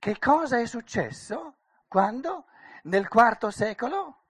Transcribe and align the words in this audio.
Che 0.00 0.18
cosa 0.20 0.60
è 0.60 0.66
successo 0.66 1.56
quando 1.88 2.46
nel 2.84 3.08
IV 3.10 3.48
secolo 3.48 4.22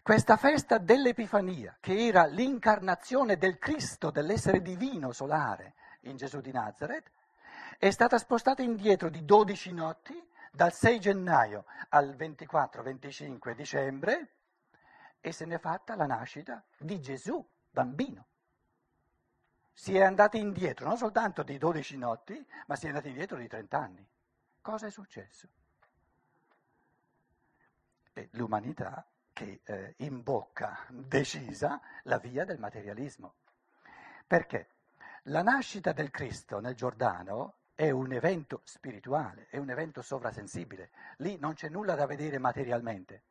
questa 0.00 0.36
festa 0.36 0.78
dell'Epifania, 0.78 1.76
che 1.80 2.06
era 2.06 2.24
l'incarnazione 2.26 3.36
del 3.36 3.58
Cristo, 3.58 4.10
dell'essere 4.10 4.62
divino 4.62 5.10
solare 5.12 5.74
in 6.02 6.16
Gesù 6.16 6.40
di 6.40 6.52
Nazareth, 6.52 7.10
è 7.78 7.90
stata 7.90 8.16
spostata 8.16 8.62
indietro 8.62 9.08
di 9.08 9.24
12 9.24 9.72
notti, 9.72 10.28
dal 10.52 10.72
6 10.72 11.00
gennaio 11.00 11.64
al 11.90 12.14
24-25 12.16 13.54
dicembre, 13.54 14.36
e 15.20 15.32
se 15.32 15.46
n'è 15.46 15.58
fatta 15.58 15.96
la 15.96 16.06
nascita 16.06 16.64
di 16.78 17.00
Gesù, 17.00 17.44
bambino. 17.70 18.29
Si 19.72 19.96
è 19.96 20.02
andati 20.02 20.38
indietro 20.38 20.86
non 20.86 20.96
soltanto 20.96 21.42
di 21.42 21.58
12 21.58 21.96
notti, 21.96 22.46
ma 22.66 22.76
si 22.76 22.86
è 22.86 22.88
andati 22.88 23.08
indietro 23.08 23.38
di 23.38 23.48
30 23.48 23.78
anni. 23.78 24.08
Cosa 24.60 24.86
è 24.86 24.90
successo? 24.90 25.48
E 28.12 28.28
l'umanità 28.32 29.06
che 29.32 29.60
eh, 29.64 29.94
imbocca 29.98 30.84
decisa 30.88 31.80
la 32.02 32.18
via 32.18 32.44
del 32.44 32.58
materialismo. 32.58 33.34
Perché 34.26 34.68
la 35.24 35.42
nascita 35.42 35.92
del 35.92 36.10
Cristo 36.10 36.60
nel 36.60 36.74
Giordano 36.74 37.54
è 37.74 37.88
un 37.90 38.12
evento 38.12 38.60
spirituale, 38.64 39.46
è 39.48 39.56
un 39.56 39.70
evento 39.70 40.02
sovrasensibile. 40.02 40.90
Lì 41.16 41.38
non 41.38 41.54
c'è 41.54 41.70
nulla 41.70 41.94
da 41.94 42.04
vedere 42.04 42.38
materialmente. 42.38 43.22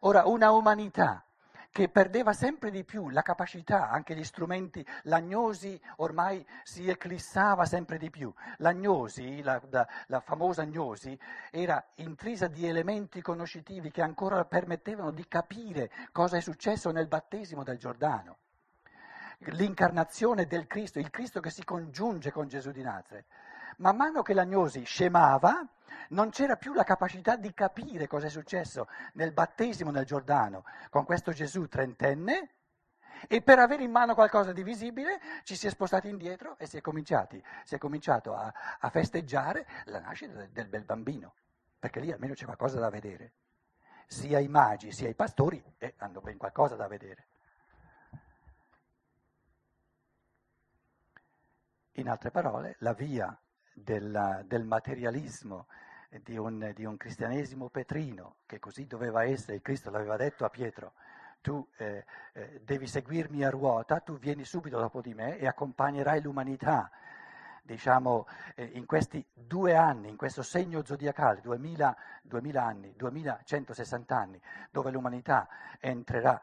Ora, 0.00 0.26
una 0.26 0.52
umanità 0.52 1.26
che 1.76 1.90
perdeva 1.90 2.32
sempre 2.32 2.70
di 2.70 2.84
più 2.84 3.10
la 3.10 3.20
capacità, 3.20 3.90
anche 3.90 4.16
gli 4.16 4.24
strumenti, 4.24 4.82
l'agnosi 5.02 5.78
ormai 5.96 6.42
si 6.62 6.88
eclissava 6.88 7.66
sempre 7.66 7.98
di 7.98 8.08
più. 8.08 8.32
L'agnosi, 8.60 9.42
la, 9.42 9.60
la, 9.68 9.86
la 10.06 10.20
famosa 10.20 10.62
agnosi, 10.62 11.18
era 11.50 11.86
intrisa 11.96 12.46
di 12.46 12.66
elementi 12.66 13.20
conoscitivi 13.20 13.90
che 13.90 14.00
ancora 14.00 14.42
permettevano 14.46 15.10
di 15.10 15.28
capire 15.28 15.90
cosa 16.12 16.38
è 16.38 16.40
successo 16.40 16.90
nel 16.92 17.08
battesimo 17.08 17.62
del 17.62 17.76
Giordano. 17.76 18.38
L'incarnazione 19.40 20.46
del 20.46 20.66
Cristo, 20.66 20.98
il 20.98 21.10
Cristo 21.10 21.40
che 21.40 21.50
si 21.50 21.62
congiunge 21.62 22.32
con 22.32 22.48
Gesù 22.48 22.70
di 22.70 22.80
Nazareth. 22.80 23.26
Man 23.76 23.96
mano 23.96 24.22
che 24.22 24.32
l'agnosi 24.32 24.82
scemava, 24.84 25.62
non 26.10 26.30
c'era 26.30 26.56
più 26.56 26.72
la 26.72 26.84
capacità 26.84 27.36
di 27.36 27.52
capire 27.52 28.06
cosa 28.06 28.26
è 28.26 28.30
successo 28.30 28.88
nel 29.14 29.32
battesimo 29.32 29.90
nel 29.90 30.04
Giordano 30.04 30.64
con 30.90 31.04
questo 31.04 31.32
Gesù 31.32 31.66
trentenne 31.68 32.50
e 33.28 33.42
per 33.42 33.58
avere 33.58 33.82
in 33.82 33.90
mano 33.90 34.14
qualcosa 34.14 34.52
di 34.52 34.62
visibile 34.62 35.20
ci 35.42 35.56
si 35.56 35.66
è 35.66 35.70
spostati 35.70 36.08
indietro 36.08 36.58
e 36.58 36.66
si 36.66 36.76
è, 36.76 36.82
si 37.64 37.74
è 37.74 37.78
cominciato 37.78 38.34
a, 38.34 38.52
a, 38.78 38.90
festeggiare 38.90 39.66
la 39.86 40.00
nascita 40.00 40.34
del, 40.34 40.50
del 40.50 40.68
bel 40.68 40.84
bambino, 40.84 41.34
perché 41.78 42.00
lì 42.00 42.12
almeno 42.12 42.34
c'è 42.34 42.44
qualcosa 42.44 42.78
da 42.78 42.90
vedere. 42.90 43.32
Sia 44.06 44.38
i 44.38 44.48
magi 44.48 44.92
sia 44.92 45.08
i 45.08 45.14
pastori 45.14 45.62
eh, 45.78 45.94
hanno 45.98 46.20
ben 46.20 46.36
qualcosa 46.36 46.76
da 46.76 46.86
vedere. 46.86 47.26
In 51.92 52.08
altre 52.08 52.30
parole, 52.30 52.76
la 52.80 52.92
via 52.92 53.36
del, 53.72 54.44
del 54.46 54.64
materialismo, 54.64 55.66
di 56.22 56.36
un, 56.36 56.72
di 56.74 56.84
un, 56.84 56.96
cristianesimo 56.96 57.68
petrino, 57.68 58.36
che 58.46 58.58
così 58.58 58.86
doveva 58.86 59.24
essere, 59.24 59.60
Cristo 59.60 59.90
l'aveva 59.90 60.16
detto 60.16 60.44
a 60.44 60.50
Pietro, 60.50 60.92
tu 61.40 61.66
eh, 61.76 62.04
eh, 62.32 62.60
devi 62.64 62.86
seguirmi 62.86 63.44
a 63.44 63.50
ruota, 63.50 64.00
tu 64.00 64.18
vieni 64.18 64.44
subito 64.44 64.78
dopo 64.78 65.00
di 65.00 65.14
me 65.14 65.38
e 65.38 65.46
accompagnerai 65.46 66.20
l'umanità. 66.20 66.90
Diciamo, 67.62 68.26
eh, 68.54 68.64
in 68.64 68.86
questi 68.86 69.24
due 69.32 69.74
anni, 69.74 70.08
in 70.08 70.16
questo 70.16 70.42
segno 70.42 70.84
zodiacale, 70.84 71.40
2000, 71.40 71.96
2000 72.22 72.62
anni, 72.62 72.94
2160 72.96 74.16
anni, 74.16 74.40
dove 74.70 74.90
l'umanità 74.90 75.48
entrerà 75.80 76.40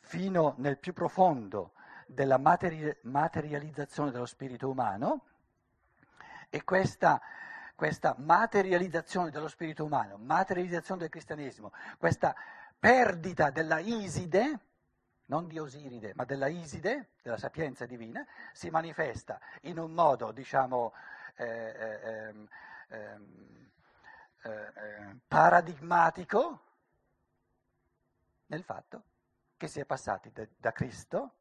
fino 0.00 0.54
nel 0.58 0.78
più 0.78 0.92
profondo 0.92 1.72
della 2.06 2.38
materi- 2.38 2.96
materializzazione 3.02 4.10
dello 4.10 4.26
spirito 4.26 4.68
umano, 4.68 5.24
e 6.52 6.64
questa, 6.64 7.20
questa 7.80 8.14
materializzazione 8.18 9.30
dello 9.30 9.48
spirito 9.48 9.86
umano, 9.86 10.18
materializzazione 10.18 11.00
del 11.00 11.08
cristianesimo, 11.08 11.72
questa 11.96 12.36
perdita 12.78 13.48
della 13.48 13.78
Iside, 13.78 14.58
non 15.24 15.46
di 15.46 15.58
Osiride, 15.58 16.12
ma 16.14 16.26
della 16.26 16.48
Iside, 16.48 17.12
della 17.22 17.38
sapienza 17.38 17.86
divina, 17.86 18.22
si 18.52 18.68
manifesta 18.68 19.40
in 19.62 19.78
un 19.78 19.92
modo, 19.92 20.30
diciamo, 20.30 20.92
eh, 21.36 21.46
eh, 21.46 22.00
ehm, 22.02 22.48
ehm, 22.88 23.70
eh, 24.42 24.50
eh, 24.50 25.16
paradigmatico 25.26 26.60
nel 28.48 28.62
fatto 28.62 29.04
che 29.56 29.68
si 29.68 29.80
è 29.80 29.86
passati 29.86 30.30
da, 30.32 30.46
da 30.54 30.72
Cristo, 30.72 31.34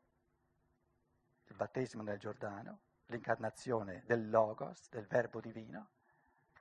il 1.47 1.55
battesimo 1.57 2.01
nel 2.01 2.17
Giordano, 2.17 2.79
l'incarnazione 3.07 4.03
del 4.05 4.29
Logos, 4.29 4.87
del 4.87 5.05
Verbo 5.05 5.41
divino, 5.41 5.89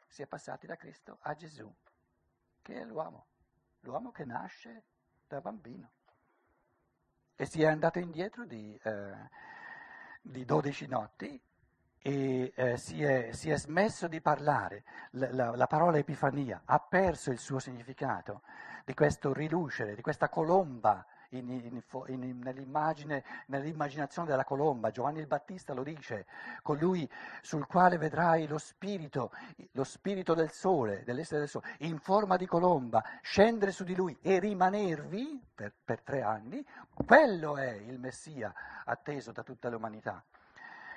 si 0.09 0.23
è 0.23 0.27
passati 0.27 0.67
da 0.67 0.77
Cristo 0.77 1.19
a 1.23 1.35
Gesù, 1.35 1.73
che 2.63 2.81
è 2.81 2.85
l'uomo, 2.85 3.27
l'uomo 3.81 4.11
che 4.11 4.25
nasce 4.25 4.83
da 5.27 5.41
bambino. 5.41 5.91
E 7.37 7.47
si 7.47 7.63
è 7.63 7.67
andato 7.67 7.99
indietro 7.99 8.45
di, 8.45 8.79
eh, 8.83 9.29
di 10.21 10.45
12 10.45 10.87
notti 10.89 11.41
e 12.01 12.53
eh, 12.55 12.77
si, 12.77 13.03
è, 13.03 13.31
si, 13.33 13.51
è, 13.51 13.57
smesso 13.57 14.09
di 14.09 14.21
parlare. 14.21 14.85
La, 15.13 15.33
la, 15.33 15.57
la, 15.57 15.67
parola 15.67 15.99
Epifania 15.99 16.63
ha 16.65 16.81
perso 16.81 17.31
il 17.31 17.39
suo 17.39 17.59
significato 17.59 18.43
di 18.85 18.95
questo 18.95 19.33
rilucere, 19.33 19.95
di 19.95 20.03
questa 20.03 20.29
colomba 20.29 21.07
in, 21.31 21.83
in, 22.06 22.41
nell'immaginazione 23.47 24.28
della 24.28 24.44
colomba. 24.44 24.91
Giovanni 24.91 25.21
il 25.21 25.27
Battista 25.27 25.75
lo 25.75 25.83
dice, 25.83 26.27
colui 26.62 27.09
sul 27.43 27.66
quale 27.66 27.99
vedrai 27.99 28.47
lo 28.47 28.59
spirito, 28.59 29.31
lo 29.72 29.84
spirito 29.84 30.34
del 30.34 30.50
sole, 30.50 31.03
dell'essere 31.05 31.41
del 31.41 31.49
sole, 31.49 31.75
in 31.78 31.99
forma 31.99 32.37
di 32.37 32.47
colomba, 32.47 33.03
scendere 33.22 33.72
su 33.72 33.84
di 33.84 33.94
lui 33.94 34.16
e 34.22 34.39
rimanervi 34.39 35.41
per, 35.55 35.72
per 35.84 36.00
tre 36.03 36.22
anni, 36.22 36.65
quello 36.93 37.56
è 37.56 37.71
il 37.71 37.99
Messia 37.99 38.53
atteso 38.84 39.33
da 39.33 39.43
tutta 39.43 39.69
l'umanità. 39.69 40.22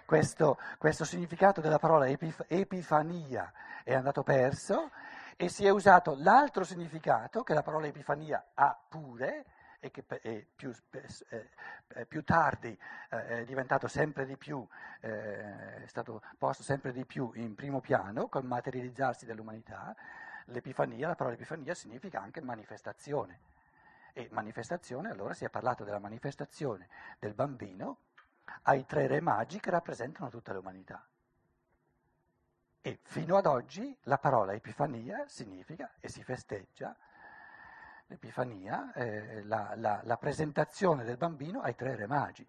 Questo, 0.06 0.58
questo, 0.78 1.06
significato 1.06 1.62
della 1.62 1.80
parola 1.80 2.06
epif- 2.06 2.44
epifania 2.50 3.50
è 3.84 3.94
andato 3.94 4.24
perso 4.24 4.92
e 5.38 5.48
si 5.48 5.66
è 5.66 5.70
usato 5.70 6.16
l'altro 6.18 6.66
significato 6.66 7.44
che 7.44 7.54
la 7.54 7.62
parola 7.62 7.88
epifania 7.88 8.50
ha 8.54 8.78
pure, 8.90 9.46
e 9.82 9.90
che 9.90 10.04
più, 10.04 10.72
eh, 10.92 12.06
più, 12.08 12.24
tardi 12.24 12.78
eh, 13.10 13.28
è 13.40 13.46
diventato 13.46 13.88
sempre 13.88 14.28
di 14.28 14.38
più, 14.38 14.66
eh, 15.02 15.84
è 15.84 15.88
stato 15.88 16.22
posto 16.38 16.62
sempre 16.62 16.94
di 16.94 17.04
più 17.04 17.32
in 17.34 17.56
primo 17.56 17.82
piano 17.82 18.28
col 18.28 18.46
materializzarsi 18.46 19.26
dell'umanità, 19.26 19.96
l'epifania, 20.46 21.08
la 21.08 21.16
parola 21.16 21.36
epifania 21.36 21.74
significa 21.74 22.22
anche 22.22 22.42
manifestazione. 22.42 23.40
E 24.14 24.28
manifestazione, 24.32 25.10
allora 25.10 25.34
si 25.34 25.46
è 25.46 25.50
parlato 25.50 25.84
della 25.84 26.00
manifestazione 26.00 26.88
del 27.18 27.34
bambino 27.34 27.98
ai 28.64 28.86
tre 28.86 29.08
re 29.08 29.20
magi 29.20 29.60
che 29.60 29.72
rappresentano 29.72 30.30
tutta 30.30 30.54
l'umanità. 30.54 31.04
E 32.82 33.00
fino 33.02 33.36
ad 33.36 33.46
oggi 33.48 33.98
la 34.04 34.18
parola 34.20 34.54
epifania 34.54 35.28
significa 35.28 35.92
e 36.00 36.08
si 36.10 36.24
festeggia 36.24 36.96
l'Epifania, 38.12 38.92
eh, 38.94 39.42
la, 39.46 39.74
la, 39.76 40.02
la, 40.04 40.18
presentazione 40.18 41.06
del 41.06 41.16
bambino 41.16 41.62
ai 41.62 41.76
tre 41.76 41.96
re 41.96 42.08
magi. 42.08 42.46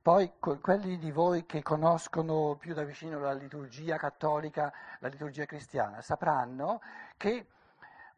Poi 0.00 0.32
quelli 0.38 0.98
di 0.98 1.10
voi 1.10 1.46
che 1.46 1.62
conoscono 1.62 2.56
più 2.58 2.74
da 2.74 2.84
vicino 2.84 3.18
la 3.20 3.32
liturgia 3.32 3.96
cattolica, 3.96 4.72
la 4.98 5.08
liturgia 5.08 5.44
cristiana, 5.46 6.00
sapranno 6.02 6.80
che 7.16 7.46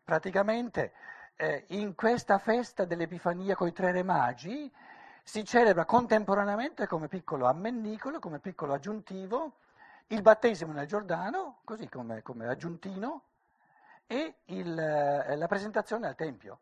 praticamente 0.02 0.92
eh, 1.36 1.64
in 1.68 1.94
questa 1.94 2.38
festa 2.38 2.84
dell'Epifania 2.84 3.54
con 3.54 3.68
i 3.68 3.72
tre 3.72 3.92
re 3.92 4.02
magi 4.02 4.72
si 5.22 5.44
celebra 5.44 5.84
contemporaneamente 5.84 6.86
come 6.86 7.08
piccolo 7.08 7.46
ammennicolo, 7.46 8.18
come 8.20 8.38
piccolo 8.38 8.74
aggiuntivo, 8.74 9.58
il 10.08 10.22
battesimo 10.22 10.72
nel 10.72 10.86
Giordano, 10.86 11.58
così 11.64 11.88
come, 11.88 12.22
come 12.22 12.46
aggiuntino, 12.46 13.22
e 14.06 14.34
il, 14.46 14.78
eh, 14.78 15.36
la 15.36 15.46
presentazione 15.48 16.06
al 16.06 16.14
Tempio. 16.14 16.60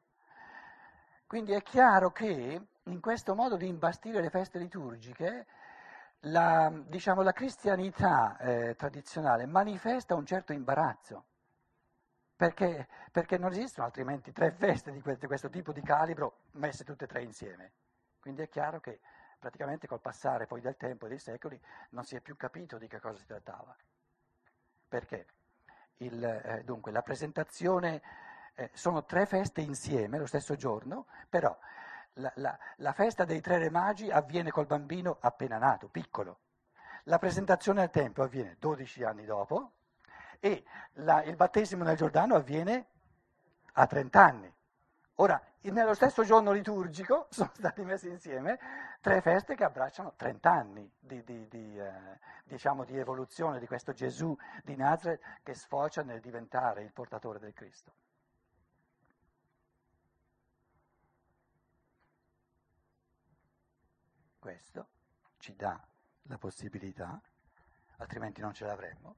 Quindi 1.35 1.51
è 1.51 1.63
chiaro 1.63 2.13
che 2.13 2.65
in 2.85 3.01
questo 3.01 3.35
modo 3.35 3.57
di 3.57 3.67
imbastire 3.67 4.21
le 4.21 4.31
feste 4.31 4.61
liturgiche 4.61 5.47
la, 6.21 6.73
diciamo, 6.87 7.23
la 7.23 7.33
cristianità 7.33 8.39
eh, 8.39 8.77
tradizionale 8.77 9.45
manifesta 9.45 10.15
un 10.15 10.25
certo 10.25 10.53
imbarazzo, 10.53 11.25
perché, 12.37 12.87
perché, 13.11 13.37
non 13.37 13.51
esistono 13.51 13.85
altrimenti 13.85 14.31
tre 14.31 14.53
feste 14.53 14.93
di 14.93 15.01
questo, 15.01 15.27
questo 15.27 15.49
tipo 15.51 15.73
di 15.73 15.81
calibro 15.81 16.43
messe 16.53 16.85
tutte 16.85 17.07
e 17.07 17.09
tre 17.09 17.25
insieme. 17.25 17.73
Quindi 18.21 18.43
è 18.43 18.49
chiaro 18.49 18.79
che 18.79 19.01
praticamente 19.37 19.89
col 19.89 20.01
passare 20.01 20.47
poi 20.47 20.61
del 20.61 20.77
tempo 20.77 21.07
e 21.07 21.09
dei 21.09 21.19
secoli 21.19 21.61
non 21.91 22.05
si 22.05 22.15
è 22.15 22.21
più 22.21 22.37
capito 22.37 22.79
di 22.79 22.87
che 22.87 23.01
cosa 23.01 23.19
si 23.19 23.27
trattava. 23.27 23.77
perché 24.87 25.27
il, 25.97 26.23
eh, 26.23 26.63
dunque, 26.65 26.93
la 26.93 27.03
presentazione 27.03 28.03
eh, 28.55 28.71
sono 28.75 29.05
tre 29.05 29.27
feste 29.27 29.61
insieme 29.61 30.19
lo 30.19 30.27
stesso 30.27 30.55
giorno, 30.57 31.07
però 31.29 31.57
la, 32.15 32.33
la, 32.37 32.59
la 32.77 32.93
festa 32.93 33.25
dei 33.25 33.41
tre 33.41 33.59
re 33.59 33.71
magi 33.71 34.11
avviene 34.11 34.51
col 34.51 34.67
bambino 34.67 35.19
appena 35.21 35.59
nato, 35.59 35.89
piccolo. 35.89 36.39
La 37.05 37.19
presentazione 37.19 37.83
al 37.83 37.91
Tempio 37.91 38.23
avviene 38.23 38.57
12 38.59 39.03
anni 39.05 39.25
dopo 39.25 39.73
e 40.41 40.65
la, 40.95 41.23
il 41.25 41.37
battesimo 41.37 41.85
nel 41.85 41.97
Giordano 41.97 42.35
avviene 42.35 42.87
a 43.73 43.87
30 43.87 44.25
anni. 44.25 44.55
Ora, 45.19 45.41
nello 45.61 45.95
stesso 45.95 46.25
giorno 46.25 46.53
liturgico 46.53 47.27
sono 47.31 47.51
stati 47.55 47.83
messi 47.83 48.09
insieme 48.09 48.59
tre 49.01 49.21
feste 49.21 49.55
che 49.55 49.65
abbracciano 49.65 50.15
30 50.17 50.51
anni 50.51 50.91
di, 50.99 51.23
di, 51.25 51.47
di, 51.49 51.79
eh, 51.79 52.19
diciamo 52.45 52.85
di 52.85 52.99
evoluzione 52.99 53.59
di 53.59 53.67
questo 53.67 53.93
Gesù 53.93 54.37
di 54.63 54.77
Nazareth 54.77 55.23
che 55.43 55.55
sfocia 55.55 56.03
nel 56.03 56.21
diventare 56.21 56.83
il 56.83 56.93
portatore 56.93 57.39
del 57.39 57.53
Cristo. 57.53 57.93
Questo 64.45 64.89
ci 65.39 65.57
dà 65.57 65.83
la 66.25 66.37
possibilità, 66.37 67.19
altrimenti 67.97 68.43
non 68.43 68.53
ce 68.53 68.67
l'avremmo, 68.67 69.17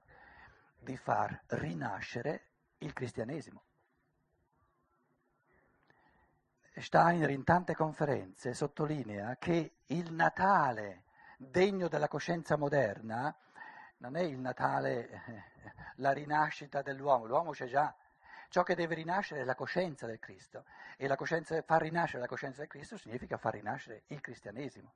di 0.78 0.96
far 0.96 1.42
rinascere 1.46 2.50
il 2.78 2.92
cristianesimo. 2.92 3.64
Steiner 6.76 7.30
in 7.30 7.42
tante 7.42 7.74
conferenze 7.74 8.54
sottolinea 8.54 9.36
che 9.36 9.78
il 9.86 10.12
Natale 10.12 11.06
degno 11.38 11.88
della 11.88 12.06
coscienza 12.06 12.56
moderna 12.56 13.36
non 13.96 14.14
è 14.14 14.22
il 14.22 14.38
Natale, 14.38 15.10
eh, 15.10 15.42
la 15.96 16.12
rinascita 16.12 16.82
dell'uomo, 16.82 17.26
l'uomo 17.26 17.50
c'è 17.50 17.66
già. 17.66 17.92
Ciò 18.48 18.62
che 18.62 18.76
deve 18.76 18.94
rinascere 18.94 19.40
è 19.40 19.44
la 19.44 19.56
coscienza 19.56 20.06
del 20.06 20.20
Cristo 20.20 20.66
e 20.96 21.08
la 21.08 21.16
coscienza, 21.16 21.60
far 21.62 21.82
rinascere 21.82 22.20
la 22.20 22.28
coscienza 22.28 22.60
del 22.60 22.68
Cristo 22.68 22.96
significa 22.96 23.36
far 23.38 23.54
rinascere 23.54 24.04
il 24.06 24.20
cristianesimo. 24.20 24.94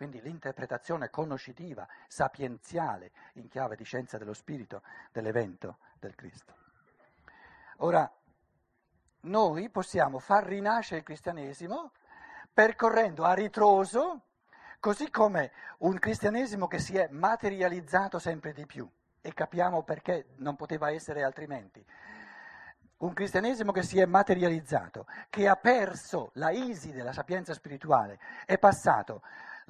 Quindi 0.00 0.22
l'interpretazione 0.22 1.10
conoscitiva, 1.10 1.86
sapienziale, 2.08 3.12
in 3.34 3.48
chiave 3.48 3.76
di 3.76 3.84
scienza 3.84 4.16
dello 4.16 4.32
spirito 4.32 4.80
dell'evento 5.12 5.76
del 5.98 6.14
Cristo. 6.14 6.54
Ora, 7.80 8.10
noi 9.24 9.68
possiamo 9.68 10.18
far 10.18 10.46
rinascere 10.46 11.00
il 11.00 11.04
cristianesimo 11.04 11.92
percorrendo 12.50 13.24
a 13.24 13.34
ritroso, 13.34 14.22
così 14.78 15.10
come 15.10 15.52
un 15.80 15.98
cristianesimo 15.98 16.66
che 16.66 16.78
si 16.78 16.96
è 16.96 17.08
materializzato 17.10 18.18
sempre 18.18 18.54
di 18.54 18.64
più, 18.64 18.90
e 19.20 19.34
capiamo 19.34 19.82
perché 19.82 20.28
non 20.36 20.56
poteva 20.56 20.90
essere 20.90 21.22
altrimenti. 21.22 21.84
Un 23.00 23.12
cristianesimo 23.12 23.70
che 23.70 23.82
si 23.82 24.00
è 24.00 24.06
materializzato, 24.06 25.06
che 25.28 25.46
ha 25.46 25.56
perso 25.56 26.30
la 26.36 26.48
isi 26.48 26.90
della 26.90 27.12
sapienza 27.12 27.52
spirituale, 27.52 28.18
è 28.46 28.56
passato 28.56 29.20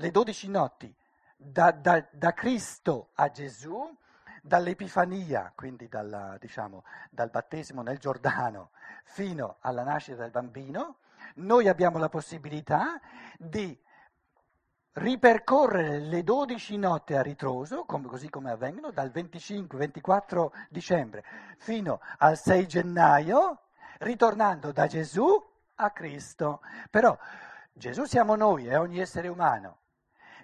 le 0.01 0.11
dodici 0.11 0.49
notti 0.49 0.93
da, 1.37 1.71
da, 1.71 2.05
da 2.11 2.33
Cristo 2.33 3.11
a 3.15 3.31
Gesù, 3.31 3.97
dall'Epifania, 4.43 5.53
quindi 5.55 5.89
dalla, 5.89 6.37
diciamo, 6.41 6.85
dal 7.11 7.29
battesimo 7.29 7.83
nel 7.83 7.99
Giordano 7.99 8.71
fino 9.05 9.57
alla 9.61 9.83
nascita 9.83 10.23
del 10.23 10.31
bambino, 10.31 10.97
noi 11.37 11.69
abbiamo 11.69 11.99
la 11.99 12.09
possibilità 12.09 12.99
di 13.39 13.79
ripercorrere 14.93 15.99
le 15.99 16.25
12 16.25 16.79
notti 16.79 17.15
a 17.15 17.23
ritroso, 17.23 17.85
come, 17.85 18.09
così 18.09 18.31
come 18.31 18.51
avvengono, 18.51 18.91
dal 18.91 19.11
25-24 19.11 20.51
dicembre 20.71 21.25
fino 21.59 22.01
al 22.19 22.39
6 22.39 22.67
gennaio, 22.67 23.61
ritornando 23.99 24.73
da 24.73 24.87
Gesù 24.87 25.29
a 25.75 25.91
Cristo. 25.91 26.63
Però 26.89 27.17
Gesù 27.73 28.05
siamo 28.05 28.35
noi, 28.35 28.67
è 28.67 28.79
ogni 28.79 28.99
essere 28.99 29.29
umano. 29.29 29.81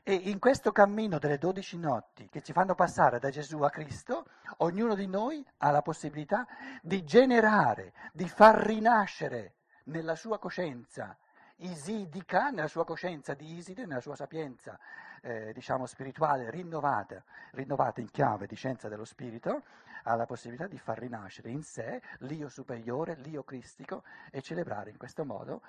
E 0.08 0.14
in 0.14 0.38
questo 0.38 0.70
cammino 0.70 1.18
delle 1.18 1.36
dodici 1.36 1.76
notti 1.76 2.28
che 2.30 2.40
ci 2.40 2.52
fanno 2.52 2.76
passare 2.76 3.18
da 3.18 3.28
Gesù 3.28 3.62
a 3.62 3.70
Cristo, 3.70 4.26
ognuno 4.58 4.94
di 4.94 5.08
noi 5.08 5.44
ha 5.58 5.72
la 5.72 5.82
possibilità 5.82 6.46
di 6.80 7.02
generare, 7.02 7.92
di 8.12 8.28
far 8.28 8.54
rinascere 8.54 9.54
nella 9.86 10.14
sua 10.14 10.38
coscienza 10.38 11.18
isidica, 11.56 12.50
nella 12.50 12.68
sua 12.68 12.84
coscienza 12.84 13.34
di 13.34 13.54
Iside, 13.54 13.86
nella 13.86 14.00
sua 14.00 14.16
sapienza 14.16 14.78
eh, 15.22 15.52
diciamo 15.52 15.86
spirituale 15.86 16.50
rinnovata, 16.50 17.22
rinnovata 17.52 18.00
in 18.00 18.10
chiave 18.10 18.46
di 18.46 18.54
scienza 18.54 18.88
dello 18.88 19.04
spirito, 19.04 19.62
ha 20.04 20.14
la 20.14 20.26
possibilità 20.26 20.66
di 20.66 20.78
far 20.78 20.98
rinascere 20.98 21.50
in 21.50 21.62
sé 21.62 22.00
l'io 22.18 22.48
superiore, 22.48 23.16
l'io 23.16 23.42
cristico 23.42 24.04
e 24.30 24.40
celebrare 24.40 24.90
in 24.90 24.96
questo 24.98 25.24
modo 25.24 25.62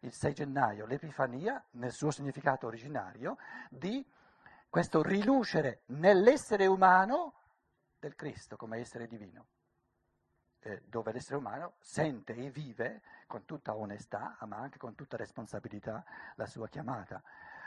il 0.00 0.12
6 0.12 0.32
gennaio 0.32 0.86
l'Epifania, 0.86 1.62
nel 1.72 1.92
suo 1.92 2.10
significato 2.10 2.66
originario, 2.66 3.36
di 3.70 4.04
questo 4.68 5.02
rilucere 5.02 5.82
nell'essere 5.86 6.66
umano 6.66 7.34
del 7.98 8.14
Cristo 8.16 8.56
come 8.56 8.78
essere 8.78 9.06
divino, 9.06 9.46
eh, 10.64 10.82
dove 10.86 11.12
l'essere 11.12 11.36
umano 11.36 11.74
sente 11.78 12.34
e 12.34 12.50
vive 12.50 13.02
con 13.26 13.44
tutta 13.44 13.76
onestà, 13.76 14.36
ma 14.46 14.56
anche 14.56 14.78
con 14.78 14.94
tutta 14.94 15.16
responsabilità, 15.16 16.04
la 16.36 16.46
sua 16.46 16.68
chiamata 16.68 17.22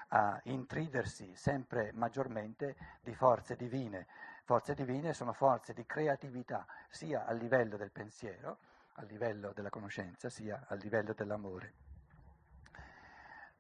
a 0.10 0.40
intridersi 0.44 1.36
sempre 1.36 1.92
maggiormente 1.94 2.76
di 3.02 3.14
forze 3.14 3.56
divine. 3.56 4.08
Forze 4.44 4.74
divine 4.74 5.14
sono 5.14 5.34
forze 5.34 5.74
di 5.74 5.86
creatività 5.86 6.66
sia 6.90 7.26
a 7.26 7.34
livello 7.34 7.78
del 7.78 7.92
pensiero, 7.92 8.58
a 8.94 9.04
livello 9.04 9.52
della 9.54 9.70
conoscenza, 9.70 10.30
sia 10.30 10.66
a 10.68 10.76
livello 10.76 11.14
dell'amore. 11.14 11.74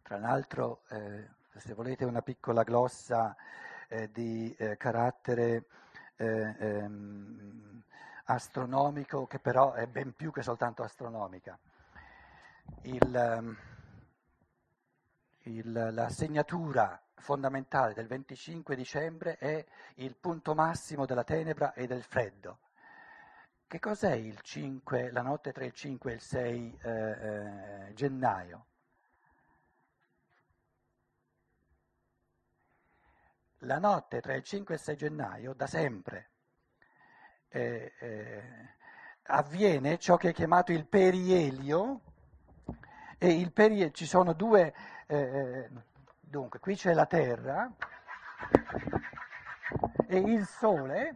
Tra 0.01 0.17
l'altro, 0.17 0.83
eh, 0.89 1.27
se 1.57 1.73
volete, 1.73 2.05
una 2.05 2.21
piccola 2.21 2.63
glossa 2.63 3.35
eh, 3.89 4.09
di 4.11 4.55
eh, 4.57 4.77
carattere 4.77 5.65
eh, 6.15 6.55
ehm, 6.57 7.83
astronomico, 8.27 9.27
che 9.27 9.39
però 9.39 9.73
è 9.73 9.87
ben 9.87 10.13
più 10.13 10.31
che 10.31 10.41
soltanto 10.41 10.83
astronomica. 10.83 11.57
Il, 12.83 13.15
ehm, 13.15 13.57
il, 15.43 15.89
la 15.93 16.09
segnatura 16.09 17.01
fondamentale 17.15 17.93
del 17.93 18.07
25 18.07 18.75
dicembre 18.75 19.37
è 19.37 19.65
il 19.95 20.15
punto 20.15 20.53
massimo 20.53 21.05
della 21.05 21.23
tenebra 21.23 21.73
e 21.73 21.87
del 21.87 22.03
freddo. 22.03 22.59
Che 23.67 23.79
cos'è 23.79 24.13
il 24.13 24.39
5, 24.41 25.11
la 25.11 25.21
notte 25.21 25.51
tra 25.51 25.65
il 25.65 25.73
5 25.73 26.11
e 26.11 26.13
il 26.15 26.21
6 26.21 26.77
eh, 26.81 26.89
eh, 26.89 27.93
gennaio? 27.93 28.65
la 33.61 33.79
notte 33.79 34.21
tra 34.21 34.35
il 34.35 34.43
5 34.43 34.73
e 34.73 34.77
il 34.77 34.83
6 34.83 34.95
gennaio, 34.95 35.53
da 35.53 35.65
sempre, 35.67 36.29
eh, 37.49 37.93
eh, 37.99 38.43
avviene 39.23 39.97
ciò 39.97 40.17
che 40.17 40.29
è 40.29 40.33
chiamato 40.33 40.71
il 40.71 40.85
perielio, 40.85 42.01
e 43.17 43.29
il 43.29 43.51
perielio, 43.51 43.91
ci 43.91 44.05
sono 44.05 44.33
due, 44.33 44.73
eh, 45.07 45.17
eh, 45.17 45.69
dunque, 46.19 46.59
qui 46.59 46.75
c'è 46.75 46.93
la 46.93 47.05
Terra 47.05 47.71
e 50.07 50.17
il 50.17 50.45
Sole 50.45 51.15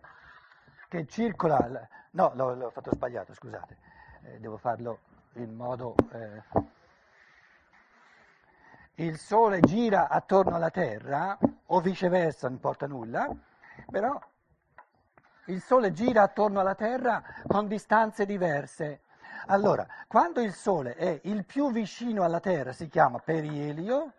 che 0.90 1.06
circola, 1.06 1.88
no, 2.12 2.32
l'ho, 2.36 2.56
l'ho 2.56 2.70
fatto 2.72 2.92
sbagliato, 2.94 3.34
scusate, 3.34 3.78
eh, 4.24 4.40
devo 4.40 4.58
farlo 4.58 5.00
in 5.34 5.54
modo... 5.56 5.96
Eh, 6.12 6.70
il 8.96 9.18
Sole 9.18 9.62
gira 9.62 10.10
attorno 10.10 10.56
alla 10.56 10.70
Terra, 10.70 11.38
o 11.68 11.80
viceversa, 11.80 12.48
non 12.48 12.58
importa 12.58 12.86
nulla, 12.86 13.28
però 13.90 14.20
il 15.52 15.62
Sole 15.62 15.92
gira 15.92 16.24
attorno 16.24 16.60
alla 16.60 16.76
Terra 16.76 17.22
con 17.46 17.68
distanze 17.68 18.26
diverse. 18.26 19.02
Allora, 19.48 19.86
quando 20.08 20.42
il 20.42 20.54
Sole 20.54 20.96
è 20.96 21.20
il 21.24 21.46
più 21.46 21.72
vicino 21.72 22.24
alla 22.24 22.40
Terra 22.40 22.72
si 22.72 22.88
chiama 22.88 23.20
perielio, 23.20 24.14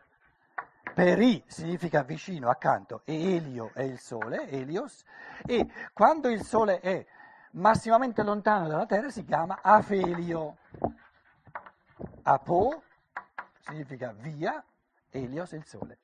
peri 0.94 1.42
significa 1.46 2.02
vicino, 2.02 2.50
accanto, 2.50 3.02
e 3.04 3.36
elio 3.36 3.70
è 3.72 3.82
il 3.82 3.98
Sole, 3.98 4.48
Elios, 4.48 5.04
e 5.46 5.66
quando 5.92 6.28
il 6.28 6.42
Sole 6.42 6.80
è 6.80 7.04
massimamente 7.52 8.22
lontano 8.22 8.68
dalla 8.68 8.86
Terra 8.86 9.10
si 9.10 9.24
chiama 9.24 9.60
afelio. 9.62 10.56
Apo 12.24 12.82
significa 13.60 14.12
via, 14.12 14.62
Elios 15.10 15.52
è 15.52 15.56
il 15.56 15.66
Sole. 15.66 15.98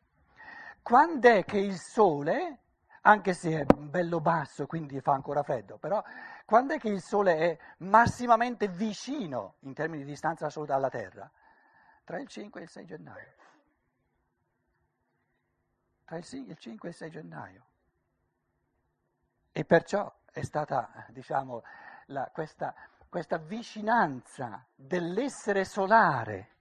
Quando 0.81 1.29
è 1.29 1.45
che 1.45 1.59
il 1.59 1.77
Sole, 1.77 2.61
anche 3.03 3.33
se 3.35 3.61
è 3.61 3.65
bello 3.65 4.21
basso, 4.21 4.67
quindi 4.67 5.01
fa 5.01 5.13
ancora 5.13 5.43
freddo, 5.43 5.79
però 5.79 6.03
quando 6.45 6.75
è 6.75 6.79
che 6.79 6.89
il 6.89 7.01
Sole 7.01 7.37
è 7.37 7.59
massimamente 7.79 8.69
vicino 8.69 9.55
in 9.61 9.75
termini 9.75 10.05
di 10.05 10.11
distanza 10.11 10.47
assoluta 10.47 10.75
alla 10.75 10.89
Terra? 10.89 11.31
Tra 12.05 12.19
il 12.19 12.27
5 12.27 12.61
e 12.61 12.65
il 12.65 12.71
6 12.71 12.85
gennaio. 12.87 13.33
Tra 16.05 16.17
il 16.17 16.25
5 16.25 16.89
e 16.89 16.91
il 16.91 16.97
6 16.97 17.11
gennaio. 17.11 17.67
E 19.53 19.65
perciò 19.65 20.11
è 20.33 20.43
stata, 20.43 21.05
diciamo, 21.09 21.63
la, 22.07 22.31
questa, 22.33 22.75
questa 23.09 23.37
vicinanza 23.37 24.65
dell'essere 24.75 25.65
solare 25.65 26.57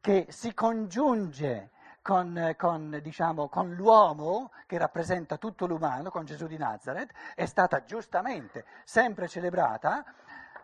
che 0.00 0.26
si 0.30 0.54
congiunge 0.54 1.70
con, 2.02 2.54
con, 2.56 2.98
diciamo, 3.02 3.48
con, 3.48 3.74
l'uomo 3.74 4.50
che 4.66 4.78
rappresenta 4.78 5.36
tutto 5.36 5.66
l'umano, 5.66 6.10
con 6.10 6.24
Gesù 6.24 6.46
di 6.46 6.56
Nazareth, 6.56 7.12
è 7.34 7.46
stata 7.46 7.84
giustamente 7.84 8.64
sempre 8.84 9.28
celebrata 9.28 10.04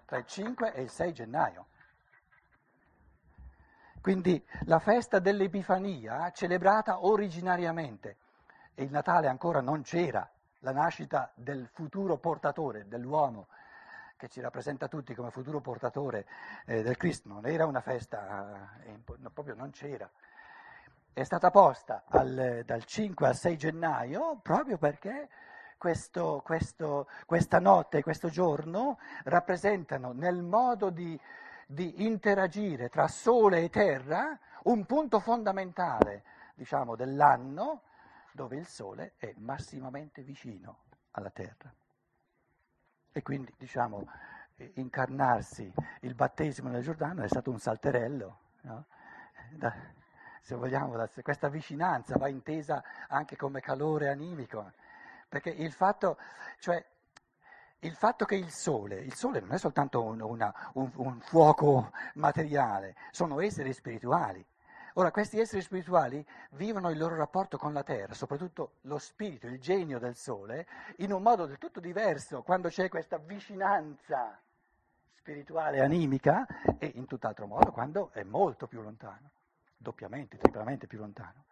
tra 0.05 0.19
il 0.19 0.27
5 0.27 0.73
e 0.73 0.83
il 0.83 0.91
6 0.91 1.13
gennaio. 1.13 1.67
Quindi 4.01 4.45
la 4.67 4.79
festa 4.79 5.19
dell'Epifania, 5.19 6.31
celebrata 6.31 7.05
originariamente, 7.05 8.17
e 8.75 8.85
il 8.85 8.91
Natale 8.91 9.27
ancora 9.27 9.61
non 9.61 9.83
c'era, 9.83 10.29
la 10.61 10.73
nascita 10.73 11.33
del 11.35 11.69
futuro 11.73 12.17
portatore, 12.17 12.87
dell'uomo, 12.87 13.49
che 14.17 14.29
ci 14.29 14.41
rappresenta 14.41 14.89
tutti 14.89 15.15
come 15.15 15.31
futuro 15.31 15.61
portatore 15.61 16.27
eh, 16.67 16.83
del 16.83 16.97
Cristo, 16.97 17.29
non 17.29 17.47
era 17.47 17.67
una 17.67 17.81
festa, 17.81 18.79
eh, 18.85 18.99
proprio 19.33 19.55
non 19.55 19.71
c'era. 19.71 20.09
È 21.17 21.25
stata 21.25 21.51
posta 21.51 22.05
al, 22.09 22.63
dal 22.67 22.85
5 22.85 23.27
al 23.27 23.35
6 23.35 23.57
gennaio 23.57 24.39
proprio 24.43 24.77
perché 24.77 25.31
questo, 25.79 26.43
questo, 26.45 27.09
questa 27.25 27.59
notte 27.59 27.97
e 27.97 28.03
questo 28.03 28.29
giorno 28.29 28.99
rappresentano 29.25 30.13
nel 30.13 30.43
modo 30.43 30.91
di, 30.91 31.19
di 31.67 32.05
interagire 32.05 32.91
tra 32.91 33.09
sole 33.09 33.63
e 33.63 33.71
terra 33.71 34.39
un 34.65 34.85
punto 34.85 35.19
fondamentale 35.19 36.23
diciamo, 36.55 36.97
dell'anno 36.97 37.85
dove 38.33 38.57
il 38.57 38.67
sole 38.67 39.15
è 39.17 39.33
massimamente 39.39 40.21
vicino 40.21 40.81
alla 41.13 41.31
terra. 41.31 41.73
E 43.11 43.23
quindi, 43.23 43.55
diciamo, 43.57 44.07
incarnarsi 44.75 45.73
il 46.01 46.15
battesimo 46.15 46.69
nel 46.69 46.83
Giordano 46.83 47.23
è 47.23 47.29
stato 47.29 47.51
un 47.51 47.59
salterello. 47.59 48.39
No? 48.61 48.85
Da, 49.53 50.05
se 50.47 50.55
vogliamo, 50.55 50.95
questa 51.23 51.49
vicinanza 51.49 52.17
va 52.19 52.29
intesa 52.29 52.81
anche 53.09 53.35
come 53.35 53.61
calore 53.61 54.11
animico, 54.11 54.71
perché 55.29 55.51
il 55.51 55.73
fatto, 55.73 56.19
cioè, 56.61 56.83
il 57.81 57.97
fatto 57.97 58.25
che 58.25 58.37
il 58.37 58.49
sole, 58.51 58.95
il 59.01 59.15
sole 59.15 59.41
non 59.41 59.51
è 59.51 59.59
soltanto 59.59 60.05
un, 60.05 60.21
una, 60.21 60.55
un, 60.75 60.89
un 60.95 61.19
fuoco 61.19 61.91
materiale, 62.15 62.95
sono 63.11 63.41
esseri 63.41 63.73
spirituali. 63.73 64.45
Ora, 64.95 65.11
questi 65.11 65.41
esseri 65.41 65.63
spirituali 65.63 66.25
vivono 66.51 66.91
il 66.91 66.99
loro 66.99 67.17
rapporto 67.17 67.59
con 67.59 67.73
la 67.73 67.83
terra, 67.83 68.15
soprattutto 68.15 68.75
lo 68.83 68.99
spirito, 68.99 69.49
il 69.49 69.61
genio 69.61 69.99
del 69.99 70.15
sole, 70.15 70.69
in 70.99 71.11
un 71.11 71.23
modo 71.23 71.47
del 71.47 71.59
tutto 71.59 71.81
diverso 71.81 72.43
quando 72.43 72.69
c'è 72.69 72.89
questa 72.89 73.19
vicinanza 73.19 74.39
spirituale 75.11 75.81
animica 75.81 76.47
e 76.79 76.93
in 76.95 77.07
tutt'altro 77.07 77.49
modo 77.49 77.73
quando 77.73 78.11
è 78.13 78.23
molto 78.23 78.69
più 78.69 78.81
lontano, 78.81 79.31
doppiamente, 79.77 80.37
triplamente 80.39 80.87
più 80.87 80.99
lontano. 80.99 81.45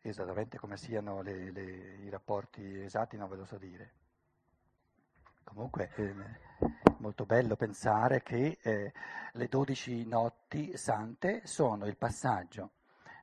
Esattamente 0.00 0.58
come 0.58 0.76
siano 0.76 1.20
le, 1.20 1.50
le, 1.50 1.62
i 1.96 2.08
rapporti 2.08 2.82
esatti 2.82 3.16
non 3.16 3.28
ve 3.28 3.36
lo 3.36 3.44
so 3.44 3.58
dire. 3.58 3.92
Comunque 5.44 5.88
è 5.94 6.14
molto 6.98 7.24
bello 7.24 7.56
pensare 7.56 8.22
che 8.22 8.58
eh, 8.60 8.92
le 9.32 9.48
dodici 9.48 10.06
notti 10.06 10.76
sante 10.76 11.46
sono 11.46 11.86
il 11.86 11.96
passaggio, 11.96 12.72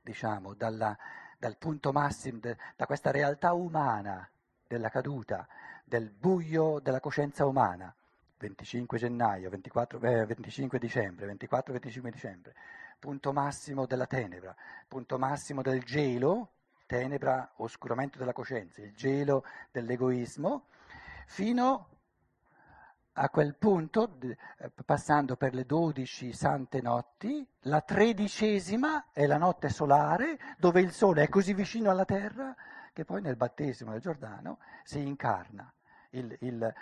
diciamo, 0.01 0.53
dalla, 0.53 0.97
dal 1.37 1.57
punto 1.57 1.91
massimo, 1.91 2.39
de, 2.39 2.57
da 2.75 2.85
questa 2.85 3.11
realtà 3.11 3.53
umana 3.53 4.27
della 4.67 4.89
caduta, 4.89 5.47
del 5.83 6.09
buio 6.09 6.79
della 6.79 6.99
coscienza 6.99 7.45
umana, 7.45 7.95
25 8.37 8.97
gennaio, 8.97 9.49
24, 9.49 9.99
eh, 10.01 10.25
25 10.25 10.79
dicembre, 10.79 11.25
24-25 11.33 12.09
dicembre, 12.09 12.55
punto 12.99 13.31
massimo 13.31 13.85
della 13.85 14.05
tenebra, 14.05 14.55
punto 14.87 15.17
massimo 15.17 15.61
del 15.61 15.83
gelo, 15.83 16.51
tenebra, 16.85 17.53
oscuramento 17.57 18.17
della 18.17 18.33
coscienza, 18.33 18.81
il 18.81 18.93
gelo 18.93 19.45
dell'egoismo, 19.71 20.67
fino 21.27 21.89
a 23.17 23.29
quel 23.29 23.55
punto, 23.55 24.17
eh, 24.19 24.71
passando 24.83 25.37
per 25.37 25.53
le 25.53 25.65
dodici 25.65 26.33
sante 26.33 26.81
notti, 26.81 27.47
la 27.61 27.81
tredicesima 27.81 29.11
è 29.11 29.25
la 29.25 29.37
notte 29.37 29.69
solare, 29.69 30.37
dove 30.57 30.81
il 30.81 30.91
sole 30.91 31.23
è 31.23 31.29
così 31.29 31.53
vicino 31.53 31.89
alla 31.89 32.03
terra 32.03 32.53
che 32.91 33.05
poi 33.05 33.21
nel 33.21 33.35
battesimo 33.35 33.91
del 33.91 34.01
Giordano 34.01 34.59
si 34.83 34.99
incarna. 34.99 35.71
Il, 36.11 36.35
il, 36.41 36.73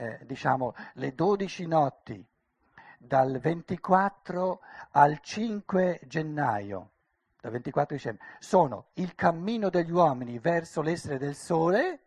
eh, 0.00 0.18
diciamo, 0.24 0.74
le 0.94 1.14
dodici 1.14 1.66
notti 1.66 2.26
dal 2.98 3.38
24 3.38 4.60
al 4.92 5.20
5 5.20 6.00
gennaio, 6.06 6.90
dal 7.38 7.52
24 7.52 7.96
dicembre, 7.96 8.24
sono 8.38 8.86
il 8.94 9.14
cammino 9.14 9.68
degli 9.68 9.90
uomini 9.90 10.38
verso 10.38 10.80
l'essere 10.80 11.18
del 11.18 11.34
sole 11.34 12.00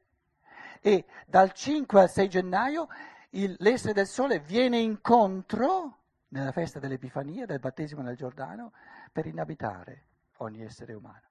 e 0.82 1.06
dal 1.28 1.52
5 1.52 2.02
al 2.02 2.10
6 2.10 2.30
gennaio 2.30 2.88
il, 3.32 3.56
l'essere 3.60 3.94
del 3.94 4.08
sole 4.08 4.40
viene 4.40 4.80
incontro 4.80 6.00
nella 6.30 6.52
festa 6.52 6.80
dell'Epifania, 6.80 7.46
del 7.46 7.60
battesimo 7.60 8.02
nel 8.02 8.16
Giordano, 8.16 8.74
per 9.12 9.28
inabitare 9.28 10.06
ogni 10.38 10.64
essere 10.64 10.94
umano. 10.94 11.30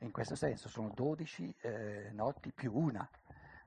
In 0.00 0.10
questo 0.10 0.34
senso 0.34 0.68
sono 0.68 0.90
12 0.94 1.56
eh, 1.60 2.10
notti 2.12 2.52
più 2.52 2.72
una. 2.74 3.08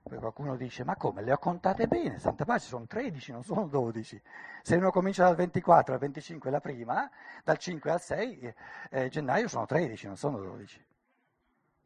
Poi 0.03 0.17
qualcuno 0.17 0.57
dice, 0.57 0.83
ma 0.83 0.97
come, 0.97 1.21
le 1.21 1.31
ho 1.31 1.37
contate 1.37 1.87
bene, 1.87 2.19
Santa 2.19 2.43
Pace 2.43 2.67
sono 2.67 2.85
13, 2.85 3.31
non 3.31 3.43
sono 3.43 3.67
12. 3.67 4.21
Se 4.61 4.75
uno 4.75 4.91
comincia 4.91 5.23
dal 5.23 5.35
24 5.35 5.93
al 5.93 5.99
25 5.99 6.51
la 6.51 6.59
prima, 6.59 7.09
dal 7.43 7.57
5 7.57 7.89
al 7.89 8.01
6 8.01 8.53
eh, 8.89 9.09
gennaio 9.09 9.47
sono 9.47 9.65
13, 9.65 10.07
non 10.07 10.17
sono 10.17 10.39
12. 10.39 10.85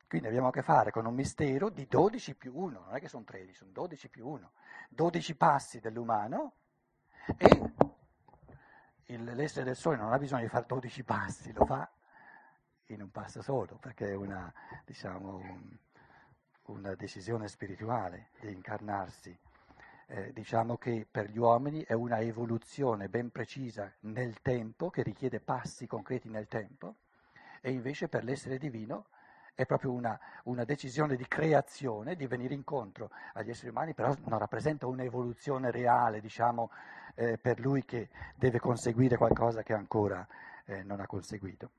Quindi 0.07 0.27
abbiamo 0.27 0.47
a 0.47 0.51
che 0.51 0.63
fare 0.63 0.89
con 0.89 1.05
un 1.05 1.13
mistero 1.13 1.69
di 1.69 1.85
12 1.85 2.35
più 2.35 2.57
1, 2.57 2.83
non 2.85 2.95
è 2.95 2.99
che 2.99 3.07
sono 3.07 3.23
13, 3.23 3.53
sono 3.53 3.71
12 3.71 4.09
più 4.09 4.27
1. 4.27 4.51
12 4.89 5.35
passi 5.35 5.79
dell'umano 5.79 6.53
e 7.37 7.73
il, 9.07 9.23
l'essere 9.23 9.65
del 9.65 9.75
sole 9.75 9.97
non 9.97 10.11
ha 10.11 10.17
bisogno 10.17 10.41
di 10.43 10.49
fare 10.49 10.65
12 10.65 11.03
passi, 11.03 11.53
lo 11.53 11.65
fa 11.65 11.87
in 12.87 13.01
un 13.01 13.11
passo 13.11 13.41
solo, 13.41 13.75
perché 13.75 14.11
è 14.11 14.15
una, 14.15 14.51
diciamo, 14.85 15.35
un, 15.35 15.77
una 16.67 16.95
decisione 16.95 17.47
spirituale 17.47 18.29
di 18.39 18.51
incarnarsi. 18.51 19.35
Eh, 20.09 20.31
diciamo 20.33 20.77
che 20.77 21.05
per 21.09 21.29
gli 21.29 21.37
uomini 21.37 21.83
è 21.83 21.93
una 21.93 22.19
evoluzione 22.19 23.09
ben 23.09 23.29
precisa 23.29 23.91
nel 24.01 24.41
tempo, 24.41 24.89
che 24.89 25.03
richiede 25.03 25.39
passi 25.39 25.85
concreti 25.85 26.29
nel 26.29 26.47
tempo, 26.47 26.95
e 27.61 27.71
invece 27.71 28.07
per 28.07 28.23
l'essere 28.23 28.57
divino 28.57 29.07
è 29.53 29.65
proprio 29.65 29.91
una, 29.91 30.17
una, 30.43 30.63
decisione 30.63 31.15
di 31.15 31.27
creazione, 31.27 32.15
di 32.15 32.27
venire 32.27 32.53
incontro 32.53 33.09
agli 33.33 33.49
esseri 33.49 33.69
umani, 33.69 33.93
però 33.93 34.15
non 34.25 34.39
rappresenta 34.39 34.85
un'evoluzione 34.85 35.71
reale, 35.71 36.21
diciamo, 36.21 36.69
eh, 37.15 37.37
per 37.37 37.59
lui 37.59 37.83
che 37.83 38.09
deve 38.35 38.59
conseguire 38.59 39.17
qualcosa 39.17 39.63
che 39.63 39.73
ancora 39.73 40.25
eh, 40.65 40.83
non 40.83 40.99
ha 40.99 41.07
conseguito. 41.07 41.71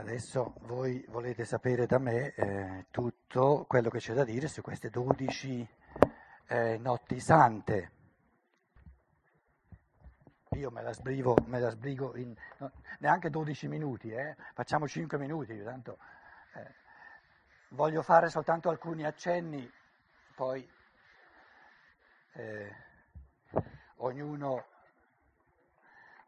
Adesso 0.00 0.54
voi 0.60 1.04
volete 1.10 1.44
sapere 1.44 1.84
da 1.84 1.98
me 1.98 2.32
eh, 2.32 2.86
tutto 2.90 3.66
quello 3.68 3.90
che 3.90 3.98
c'è 3.98 4.14
da 4.14 4.24
dire 4.24 4.48
su 4.48 4.62
queste 4.62 4.88
dodici 4.88 5.68
eh, 6.46 6.78
notti 6.78 7.20
sante. 7.20 7.90
Io 10.52 10.70
me 10.70 10.80
la 10.80 10.94
sbrigo, 10.94 11.36
me 11.44 11.60
la 11.60 11.68
sbrigo 11.68 12.16
in 12.16 12.34
no, 12.56 12.72
neanche 13.00 13.28
12 13.28 13.68
minuti, 13.68 14.10
eh? 14.10 14.36
facciamo 14.54 14.88
5 14.88 15.18
minuti, 15.18 15.62
tanto 15.62 15.98
eh, 16.54 16.74
voglio 17.68 18.00
fare 18.00 18.30
soltanto 18.30 18.70
alcuni 18.70 19.04
accenni, 19.04 19.70
poi 20.34 20.66
eh, 22.32 22.74
ognuno, 23.96 24.64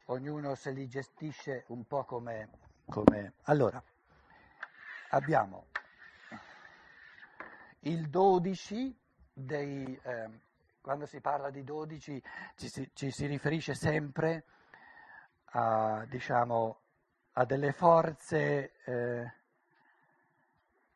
ognuno, 0.05 0.55
se 0.57 0.73
li 0.73 0.87
gestisce 0.89 1.65
un 1.69 1.87
po' 1.87 2.05
come, 2.05 2.51
come... 2.87 3.35
Allora, 3.45 3.83
abbiamo 5.11 5.67
il 7.81 8.09
12 8.09 8.97
dei... 9.33 9.99
Eh, 10.03 10.41
quando 10.81 11.07
si 11.07 11.21
parla 11.21 11.51
di 11.51 11.63
12 11.63 12.23
ci 12.57 12.69
si, 12.69 12.91
ci 12.93 13.11
si 13.13 13.27
riferisce 13.27 13.75
sempre 13.75 14.45
a, 15.53 16.05
diciamo, 16.09 16.81
a 17.35 17.45
delle 17.45 17.73
forze 17.73 18.73
eh, 18.85 19.33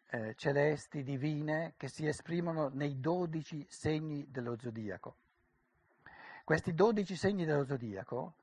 eh, 0.08 0.34
celesti, 0.36 1.02
divine, 1.02 1.74
che 1.76 1.88
si 1.88 2.06
esprimono 2.06 2.68
nei 2.72 2.98
12 2.98 3.66
segni 3.68 4.26
dello 4.28 4.56
zodiaco. 4.58 5.16
Questi 6.44 6.74
12 6.74 7.16
segni 7.16 7.44
dello 7.44 7.64
zodiaco 7.64 8.34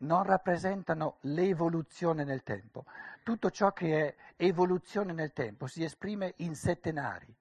non 0.00 0.22
rappresentano 0.22 1.16
l'evoluzione 1.22 2.24
nel 2.24 2.42
tempo. 2.42 2.84
Tutto 3.22 3.50
ciò 3.50 3.72
che 3.72 4.06
è 4.06 4.14
evoluzione 4.36 5.12
nel 5.12 5.32
tempo 5.32 5.66
si 5.66 5.82
esprime 5.82 6.34
in 6.36 6.54
settenari. 6.54 7.34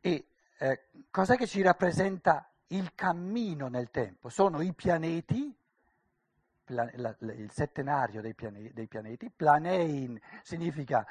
E 0.00 0.26
eh, 0.58 0.82
cos'è 1.10 1.36
che 1.36 1.46
ci 1.46 1.62
rappresenta 1.62 2.50
il 2.68 2.94
cammino 2.94 3.68
nel 3.68 3.90
tempo? 3.90 4.28
Sono 4.28 4.60
i 4.60 4.72
pianeti, 4.72 5.54
pla, 6.64 6.88
la, 6.94 7.14
il 7.18 7.50
settenario 7.50 8.20
dei 8.20 8.34
pianeti, 8.34 8.72
dei 8.72 8.86
pianeti, 8.86 9.30
planein 9.30 10.18
significa 10.42 11.06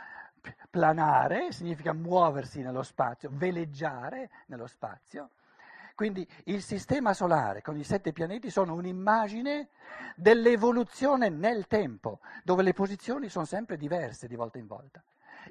planare, 0.69 1.51
significa 1.51 1.93
muoversi 1.93 2.61
nello 2.61 2.83
spazio, 2.83 3.29
veleggiare 3.31 4.29
nello 4.47 4.67
spazio. 4.67 5.31
Quindi 5.95 6.27
il 6.45 6.61
sistema 6.61 7.13
solare 7.13 7.61
con 7.61 7.77
i 7.77 7.85
sette 7.85 8.11
pianeti 8.11 8.49
sono 8.49 8.73
un'immagine 8.73 9.69
dell'evoluzione 10.17 11.29
nel 11.29 11.67
tempo, 11.67 12.19
dove 12.43 12.63
le 12.63 12.73
posizioni 12.73 13.29
sono 13.29 13.45
sempre 13.45 13.77
diverse 13.77 14.27
di 14.27 14.35
volta 14.35 14.57
in 14.57 14.67
volta. 14.67 15.01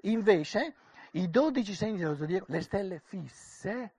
Invece 0.02 0.74
i 1.12 1.30
dodici 1.30 1.74
segni 1.74 1.96
dello 1.96 2.14
zodiaco, 2.14 2.44
le 2.48 2.60
stelle 2.60 3.00
fisse, 3.02 3.92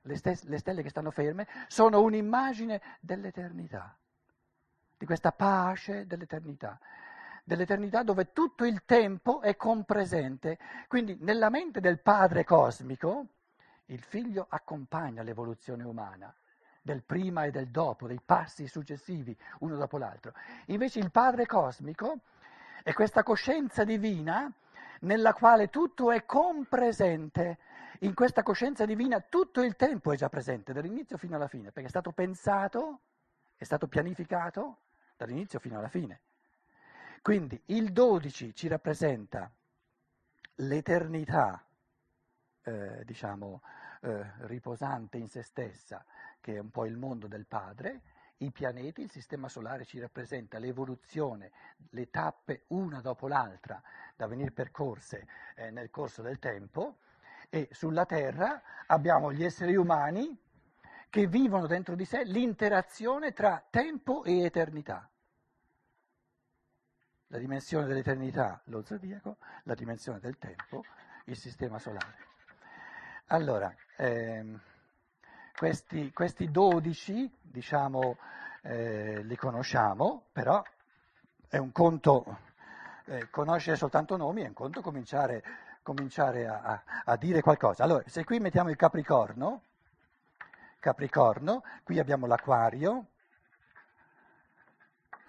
le, 0.00 0.16
stes- 0.16 0.44
le 0.44 0.56
stelle 0.56 0.82
che 0.82 0.88
stanno 0.88 1.10
ferme, 1.10 1.46
sono 1.68 2.00
un'immagine 2.00 2.80
dell'eternità, 3.00 3.94
di 4.96 5.04
questa 5.04 5.32
pace 5.32 6.06
dell'eternità 6.06 6.78
dell'eternità 7.46 8.02
dove 8.02 8.32
tutto 8.32 8.64
il 8.64 8.84
tempo 8.86 9.42
è 9.42 9.54
compresente. 9.54 10.58
Quindi 10.88 11.18
nella 11.20 11.50
mente 11.50 11.78
del 11.80 12.00
Padre 12.00 12.42
cosmico 12.42 13.26
il 13.86 14.02
figlio 14.02 14.46
accompagna 14.48 15.22
l'evoluzione 15.22 15.84
umana 15.84 16.34
del 16.80 17.02
prima 17.02 17.44
e 17.44 17.50
del 17.50 17.68
dopo, 17.68 18.06
dei 18.06 18.20
passi 18.24 18.66
successivi 18.66 19.36
uno 19.60 19.76
dopo 19.76 19.96
l'altro. 19.96 20.34
Invece 20.66 20.98
il 20.98 21.10
Padre 21.10 21.46
cosmico 21.46 22.18
è 22.82 22.92
questa 22.92 23.22
coscienza 23.22 23.84
divina 23.84 24.52
nella 25.00 25.32
quale 25.32 25.70
tutto 25.70 26.12
è 26.12 26.24
compresente. 26.26 27.58
In 28.00 28.12
questa 28.14 28.42
coscienza 28.42 28.84
divina 28.84 29.20
tutto 29.20 29.62
il 29.62 29.76
tempo 29.76 30.12
è 30.12 30.16
già 30.16 30.28
presente, 30.28 30.72
dall'inizio 30.72 31.16
fino 31.16 31.36
alla 31.36 31.48
fine, 31.48 31.70
perché 31.70 31.86
è 31.86 31.90
stato 31.90 32.12
pensato, 32.12 33.00
è 33.56 33.64
stato 33.64 33.86
pianificato 33.86 34.78
dall'inizio 35.16 35.58
fino 35.58 35.78
alla 35.78 35.88
fine. 35.88 36.20
Quindi 37.22 37.58
il 37.66 37.92
12 37.92 38.54
ci 38.54 38.68
rappresenta 38.68 39.50
l'eternità 40.56 41.64
eh, 42.64 43.04
diciamo, 43.04 43.62
eh, 44.00 44.24
riposante 44.46 45.18
in 45.18 45.28
se 45.28 45.42
stessa, 45.42 46.04
che 46.40 46.56
è 46.56 46.58
un 46.58 46.70
po' 46.70 46.84
il 46.86 46.96
mondo 46.96 47.26
del 47.26 47.46
padre, 47.46 48.02
i 48.38 48.50
pianeti, 48.50 49.02
il 49.02 49.10
sistema 49.10 49.48
solare 49.48 49.84
ci 49.84 49.98
rappresenta 50.00 50.58
l'evoluzione, 50.58 51.52
le 51.90 52.10
tappe 52.10 52.64
una 52.68 53.00
dopo 53.00 53.28
l'altra 53.28 53.80
da 54.16 54.26
venire 54.26 54.50
percorse 54.50 55.26
eh, 55.54 55.70
nel 55.70 55.90
corso 55.90 56.20
del 56.20 56.38
tempo 56.38 56.98
e 57.48 57.68
sulla 57.70 58.04
Terra 58.04 58.60
abbiamo 58.86 59.32
gli 59.32 59.44
esseri 59.44 59.76
umani 59.76 60.36
che 61.08 61.26
vivono 61.28 61.68
dentro 61.68 61.94
di 61.94 62.04
sé 62.04 62.24
l'interazione 62.24 63.32
tra 63.32 63.64
tempo 63.70 64.24
e 64.24 64.42
eternità. 64.42 65.08
La 67.28 67.38
dimensione 67.38 67.86
dell'eternità, 67.86 68.60
lo 68.64 68.82
zodiaco, 68.82 69.36
la 69.62 69.74
dimensione 69.74 70.18
del 70.18 70.38
tempo, 70.38 70.82
il 71.26 71.36
sistema 71.36 71.78
solare. 71.78 72.33
Allora, 73.28 73.74
ehm, 73.96 74.60
questi, 75.56 76.50
12, 76.50 77.32
diciamo, 77.40 78.18
eh, 78.60 79.22
li 79.22 79.36
conosciamo, 79.36 80.26
però 80.30 80.62
è 81.48 81.56
un 81.56 81.72
conto, 81.72 82.38
eh, 83.06 83.30
conoscere 83.30 83.76
soltanto 83.76 84.18
nomi 84.18 84.42
è 84.42 84.48
un 84.48 84.52
conto 84.52 84.82
cominciare, 84.82 85.42
cominciare 85.82 86.46
a, 86.46 86.60
a, 86.60 86.82
a, 87.04 87.16
dire 87.16 87.40
qualcosa. 87.40 87.82
Allora, 87.82 88.02
se 88.06 88.24
qui 88.24 88.40
mettiamo 88.40 88.68
il 88.68 88.76
Capricorno, 88.76 89.62
Capricorno, 90.78 91.62
qui 91.82 91.98
abbiamo 91.98 92.26
l'Aquario, 92.26 93.06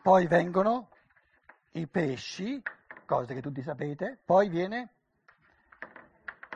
poi 0.01 0.27
vengono 0.27 0.89
i 1.71 1.87
pesci, 1.87 2.61
cose 3.05 3.33
che 3.33 3.41
tutti 3.41 3.61
sapete, 3.61 4.19
poi 4.25 4.49
viene 4.49 4.89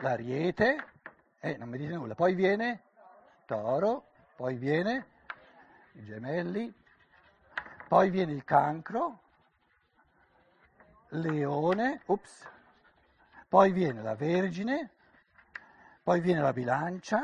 l'Ariete, 0.02 0.84
eh, 1.40 1.56
non 1.56 1.68
mi 1.68 1.78
dite 1.78 1.94
nulla. 1.94 2.14
Poi 2.14 2.34
viene 2.34 2.82
toro, 3.46 4.10
poi 4.36 4.56
viene 4.56 5.06
i 5.92 6.04
gemelli, 6.04 6.72
poi 7.88 8.10
viene 8.10 8.32
il 8.32 8.44
cancro, 8.44 9.22
leone, 11.08 12.02
ups, 12.06 12.48
poi 13.48 13.72
viene 13.72 14.02
la 14.02 14.14
vergine, 14.14 14.90
poi 16.02 16.20
viene 16.20 16.40
la 16.40 16.52
bilancia, 16.52 17.20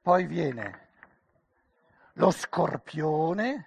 poi 0.00 0.26
viene 0.26 0.88
lo 2.14 2.30
scorpione 2.30 3.66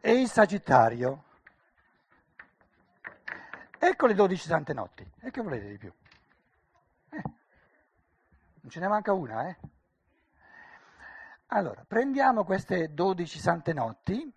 e 0.00 0.20
il 0.20 0.28
sagittario. 0.28 1.24
Ecco 3.78 4.06
le 4.06 4.14
dodici 4.14 4.46
sante 4.46 4.72
notti. 4.72 5.08
E 5.20 5.30
che 5.30 5.40
volete 5.40 5.68
di 5.68 5.78
più? 5.78 5.92
Non 8.62 8.70
ce 8.70 8.80
ne 8.80 8.88
manca 8.88 9.12
una, 9.12 9.48
eh? 9.48 9.56
Allora, 11.46 11.84
prendiamo 11.86 12.44
queste 12.44 12.92
12 12.92 13.38
sante 13.38 13.72
notti. 13.72 14.32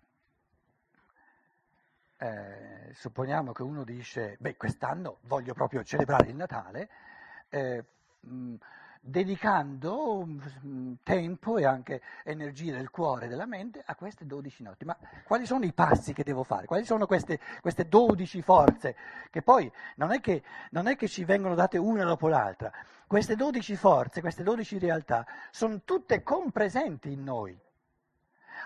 Eh, 2.16 2.90
supponiamo 2.94 3.52
che 3.52 3.62
uno 3.62 3.84
dice, 3.84 4.36
beh, 4.40 4.56
quest'anno 4.56 5.18
voglio 5.22 5.52
proprio 5.52 5.84
celebrare 5.84 6.28
il 6.28 6.36
Natale. 6.36 6.88
Eh, 7.50 7.84
mh, 8.20 8.54
dedicando 9.06 10.24
mm, 10.26 10.94
tempo 11.02 11.58
e 11.58 11.66
anche 11.66 12.00
energie 12.24 12.72
del 12.72 12.88
cuore 12.88 13.26
e 13.26 13.28
della 13.28 13.44
mente 13.44 13.82
a 13.84 13.94
queste 13.96 14.24
12 14.24 14.62
notti. 14.62 14.86
Ma 14.86 14.96
quali 15.24 15.44
sono 15.44 15.66
i 15.66 15.74
passi 15.74 16.14
che 16.14 16.24
devo 16.24 16.42
fare? 16.42 16.64
Quali 16.64 16.86
sono 16.86 17.06
queste, 17.06 17.38
queste 17.60 17.86
12 17.86 18.40
forze? 18.40 18.96
Che 19.30 19.42
poi 19.42 19.70
non 19.96 20.10
è 20.10 20.20
che, 20.20 20.42
non 20.70 20.86
è 20.86 20.96
che 20.96 21.06
ci 21.06 21.24
vengono 21.24 21.54
date 21.54 21.76
una 21.76 22.04
dopo 22.04 22.28
l'altra. 22.28 22.72
Queste 23.06 23.36
12 23.36 23.76
forze, 23.76 24.22
queste 24.22 24.42
12 24.42 24.78
realtà 24.78 25.26
sono 25.50 25.82
tutte 25.84 26.22
compresenti 26.22 27.12
in 27.12 27.22
noi. 27.24 27.58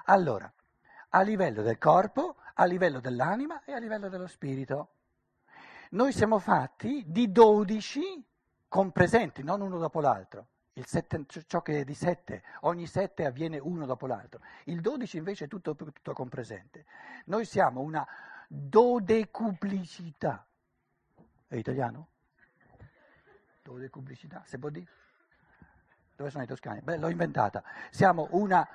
Allora, 0.05 0.51
a 1.11 1.21
livello 1.23 1.63
del 1.63 1.79
corpo, 1.79 2.37
a 2.55 2.65
livello 2.65 3.01
dell'anima 3.01 3.63
e 3.65 3.73
a 3.73 3.79
livello 3.79 4.09
dello 4.09 4.29
spirito. 4.29 4.91
Noi 5.91 6.13
siamo 6.13 6.39
fatti 6.39 7.03
di 7.09 7.33
12 7.33 8.28
compresenti, 8.69 9.43
non 9.43 9.61
uno 9.61 9.79
dopo 9.79 10.01
l'altro. 10.01 10.47
Sette, 10.85 11.25
ciò 11.47 11.61
che 11.61 11.81
è 11.81 11.85
di 11.85 11.95
sette, 11.95 12.45
ogni 12.61 12.87
sette 12.87 13.27
avviene 13.27 13.59
uno 13.59 13.85
dopo 13.85 14.07
l'altro. 14.07 14.41
Il 14.65 14.81
dodici 14.81 15.17
invece 15.17 15.47
è 15.47 15.49
tutto, 15.49 15.75
tutto 15.75 16.13
compresente. 16.13 16.85
Noi 17.25 17.45
siamo 17.45 17.81
una 17.81 18.07
dodecuplicità. 18.47 20.47
È 21.49 21.57
italiano? 21.57 22.09
Dodecuplicità, 23.63 24.45
se 24.47 24.59
può 24.59 24.69
dire? 24.69 24.87
Dove 26.15 26.31
sono 26.31 26.45
i 26.45 26.47
toscani? 26.47 26.81
Beh, 26.81 26.97
l'ho 26.97 27.09
inventata. 27.09 27.65
Siamo 27.91 28.29
una, 28.31 28.67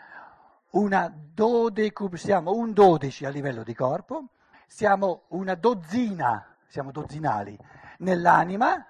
una 0.72 1.10
dodecup, 1.10 2.16
siamo 2.16 2.54
un 2.54 2.74
dodici 2.74 3.24
a 3.24 3.30
livello 3.30 3.64
di 3.64 3.74
corpo, 3.74 4.28
siamo 4.68 5.24
una 5.30 5.56
dozzina, 5.56 6.58
siamo 6.68 6.92
dozzinali 6.92 7.58
nell'anima 8.00 8.86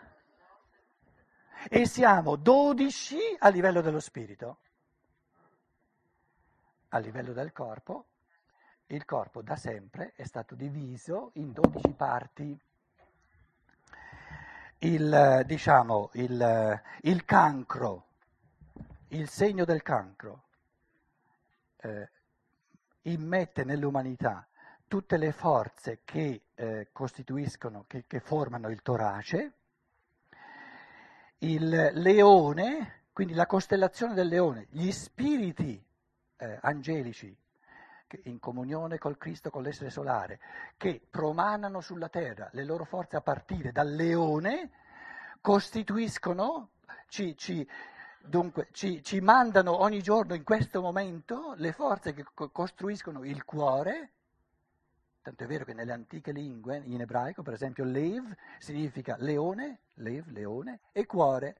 e 1.69 1.86
siamo 1.86 2.36
12 2.36 3.38
a 3.39 3.49
livello 3.49 3.82
dello 3.82 3.99
spirito. 3.99 4.58
A 6.89 6.97
livello 6.99 7.34
del 7.34 7.52
corpo, 7.52 8.06
il 8.88 9.06
corpo 9.06 9.41
da 9.41 9.56
sempre 9.56 10.13
è 10.15 10.26
stato 10.26 10.56
diviso 10.56 11.32
in 11.36 11.52
12 11.52 11.93
parti. 11.93 12.60
Il, 14.80 15.43
diciamo, 15.45 16.10
il, 16.13 16.82
il 17.02 17.26
cancro, 17.26 18.06
il 19.10 19.30
segno 19.30 19.63
del 19.63 19.82
cancro, 19.82 20.43
eh, 21.78 22.10
immette 23.04 23.63
nell'umanità 23.63 24.45
tutte 24.88 25.17
le 25.17 25.32
forze 25.32 26.02
che 26.04 26.43
eh, 26.54 26.89
costituiscono, 26.91 27.86
che, 27.88 28.04
che 28.06 28.19
formano 28.19 28.69
il 28.69 28.82
torace, 28.82 29.54
il 31.43 31.91
leone, 31.93 33.03
quindi 33.12 33.34
la 33.34 33.45
costellazione 33.45 34.13
del 34.13 34.27
leone, 34.27 34.67
gli 34.69 34.91
spiriti 34.91 35.84
eh, 36.38 36.58
angelici 36.62 37.36
in 38.23 38.39
comunione 38.39 38.97
col 38.97 39.17
Cristo, 39.17 39.49
con 39.49 39.63
l'essere 39.63 39.89
solare, 39.89 40.39
che 40.77 41.01
promanano 41.10 41.82
sulla 41.82 42.10
terra 42.10 42.47
le 42.51 42.63
loro 42.63 42.86
forze 42.86 43.17
a 43.17 43.21
partire 43.21 43.71
dal 43.71 43.89
leone, 43.89 44.69
costituiscono, 45.41 46.69
ci, 47.08 47.36
ci, 47.36 47.67
Dunque 48.25 48.69
ci, 48.71 49.03
ci, 49.03 49.19
mandano 49.19 49.82
ogni 49.82 50.01
giorno 50.01 50.34
in 50.34 50.45
questo 50.45 50.79
momento 50.79 51.56
le 51.58 51.73
forze 51.73 52.13
che 52.13 52.23
co- 52.34 52.51
costruiscono 52.51 53.25
il 53.25 53.43
cuore, 53.43 54.12
tanto 55.23 55.45
è 55.45 55.47
vero 55.47 55.63
che 55.63 55.73
nelle 55.73 55.93
antiche 55.93 56.33
lingue, 56.33 56.81
in 56.86 56.99
ebraico 57.01 57.41
per 57.41 57.53
esempio 57.53 57.86
lev 57.86 58.36
significa 58.59 59.15
leone, 59.17 59.79
lev, 59.95 60.27
leone, 60.27 60.81
e 60.91 61.05
cuore. 61.05 61.55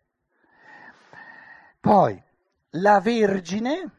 Poi 1.80 2.22
la 2.72 3.00
Vergine 3.00 3.92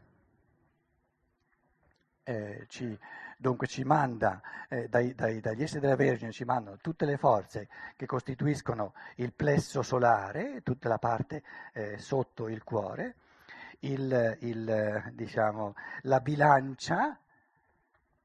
eh, 2.24 2.66
ci, 2.68 2.96
dunque 3.38 3.66
ci 3.66 3.85
manda, 3.85 4.42
eh, 4.68 4.87
dai, 4.88 5.14
dai, 5.14 5.40
dagli 5.40 5.62
esseri 5.62 5.81
della 5.81 5.96
Vergine 5.96 6.31
ci 6.31 6.44
mandano 6.44 6.77
tutte 6.77 7.07
le 7.07 7.16
forze 7.16 7.68
che 7.96 8.05
costituiscono 8.05 8.92
il 9.16 9.33
plesso 9.33 9.83
solare, 9.83 10.62
tutta 10.62 10.88
la 10.88 10.98
parte 10.98 11.42
eh, 11.72 11.96
sotto 11.96 12.48
il 12.48 12.62
cuore, 12.62 13.16
il, 13.81 14.37
il, 14.40 15.11
diciamo, 15.14 15.74
la 16.03 16.20
bilancia, 16.20 17.18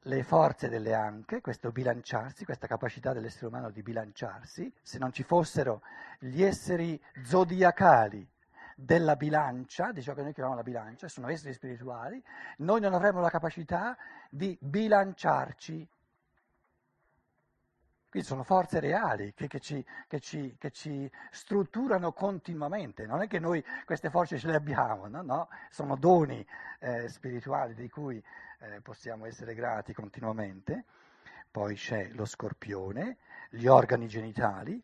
le 0.04 0.24
forze 0.24 0.70
delle 0.70 0.94
anche, 0.94 1.42
questo 1.42 1.72
bilanciarsi, 1.72 2.46
questa 2.46 2.68
capacità 2.68 3.12
dell'essere 3.12 3.48
umano 3.48 3.70
di 3.70 3.82
bilanciarsi, 3.82 4.72
se 4.82 4.98
non 4.98 5.12
ci 5.12 5.24
fossero 5.24 5.82
gli 6.20 6.42
esseri 6.42 7.00
zodiacali 7.24 8.28
della 8.76 9.18
bilancia, 9.18 9.92
di 9.92 10.02
ciò 10.02 10.14
che 10.14 10.22
noi 10.22 10.34
chiamiamo 10.34 10.56
la 10.56 10.64
bilancia, 10.64 11.10
sono 11.10 11.28
esseri 11.28 11.54
spirituali, 11.54 12.24
noi 12.58 12.80
non 12.80 12.94
avremo 12.94 13.20
la 13.20 13.30
capacità 13.30 13.98
di 14.30 14.58
bilanciarci. 14.62 15.88
Quindi 18.10 18.28
sono 18.28 18.42
forze 18.42 18.80
reali 18.80 19.34
che, 19.36 19.48
che, 19.48 19.60
ci, 19.60 19.86
che, 20.08 20.20
ci, 20.20 20.56
che, 20.58 20.72
ci, 20.72 21.10
strutturano 21.30 22.12
continuamente, 22.12 23.06
non 23.06 23.22
è 23.22 23.28
che 23.28 23.38
noi 23.38 23.64
queste 23.86 24.10
forze 24.10 24.40
ce 24.40 24.48
le 24.48 24.56
abbiamo, 24.56 25.08
no? 25.08 25.22
no 25.22 25.50
sono 25.70 25.96
doni 25.96 26.44
eh, 26.80 27.08
spirituali 27.08 27.76
di 27.76 27.88
cui 27.88 28.22
eh, 28.62 28.82
possiamo 28.82 29.28
essere 29.28 29.54
grati 29.54 29.94
continuamente. 29.94 30.86
Poi 31.52 31.76
c'è 31.76 32.10
lo 32.10 32.26
scorpione, 32.26 33.18
gli 33.52 33.68
organi 33.68 34.08
genitali, 34.08 34.82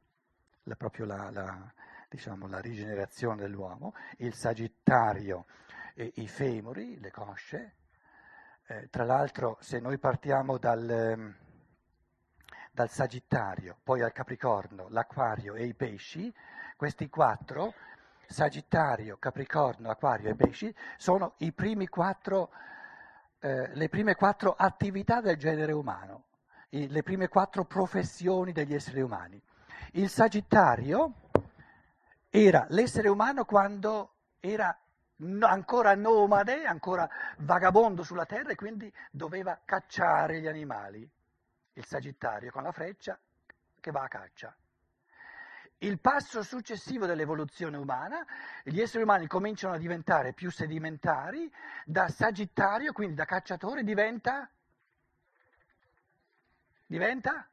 la, 0.63 0.75
proprio 0.75 1.05
la, 1.05 1.31
la, 1.31 1.73
diciamo, 2.07 2.47
la 2.47 2.59
rigenerazione 2.59 3.41
dell'uomo, 3.41 3.95
il 4.17 4.35
sagittario 4.35 5.45
e 5.95 6.11
i 6.15 6.27
femori, 6.27 6.99
le 6.99 7.09
cosce. 7.09 7.75
Eh, 8.67 8.87
tra 8.89 9.03
l'altro 9.03 9.57
se 9.61 9.79
noi 9.79 9.97
partiamo 9.97 10.57
dal, 10.57 10.89
ehm, 10.89 11.35
dal 12.75 12.89
sagittario, 12.89 13.77
poi 13.81 14.01
al 14.01 14.11
capricorno, 14.11 14.87
l'acquario 14.89 15.55
e 15.55 15.63
i 15.63 15.73
pesci, 15.73 16.31
questi 16.75 17.09
quattro, 17.09 17.73
sagittario, 18.27 19.15
capricorno, 19.17 19.89
acquario 19.89 20.29
e 20.29 20.35
pesci, 20.35 20.75
sono 20.97 21.35
quattro, 21.89 22.51
eh, 23.39 23.73
le 23.73 23.87
prime 23.87 24.15
quattro 24.15 24.53
attività 24.57 25.21
del 25.21 25.37
genere 25.37 25.71
umano, 25.71 26.25
i, 26.71 26.89
le 26.89 27.01
prime 27.01 27.29
quattro 27.29 27.63
professioni 27.63 28.51
degli 28.51 28.73
esseri 28.73 28.99
umani. 28.99 29.41
Il 29.93 30.09
sagittario 30.09 31.13
era 32.29 32.65
l'essere 32.71 33.07
umano 33.07 33.45
quando 33.45 34.15
era 34.41 34.77
ancora 35.39 35.95
nomade, 35.95 36.65
ancora 36.65 37.09
vagabondo 37.37 38.03
sulla 38.03 38.25
terra 38.25 38.49
e 38.49 38.55
quindi 38.55 38.91
doveva 39.11 39.61
cacciare 39.63 40.41
gli 40.41 40.47
animali. 40.47 41.09
Il 41.75 41.85
Sagittario 41.85 42.51
con 42.51 42.63
la 42.63 42.71
freccia 42.71 43.17
che 43.79 43.91
va 43.91 44.03
a 44.03 44.07
caccia. 44.07 44.55
Il 45.79 45.99
passo 45.99 46.41
successivo 46.41 47.05
dell'evoluzione 47.05 47.77
umana, 47.77 48.25
gli 48.63 48.79
esseri 48.79 49.03
umani 49.03 49.27
cominciano 49.27 49.75
a 49.75 49.77
diventare 49.77 50.33
più 50.33 50.49
sedimentari, 50.49 51.51
da 51.85 52.07
Sagittario, 52.07 52.91
quindi 52.91 53.15
da 53.15 53.25
cacciatore, 53.25 53.83
diventa... 53.83 54.49
diventa 56.87 57.47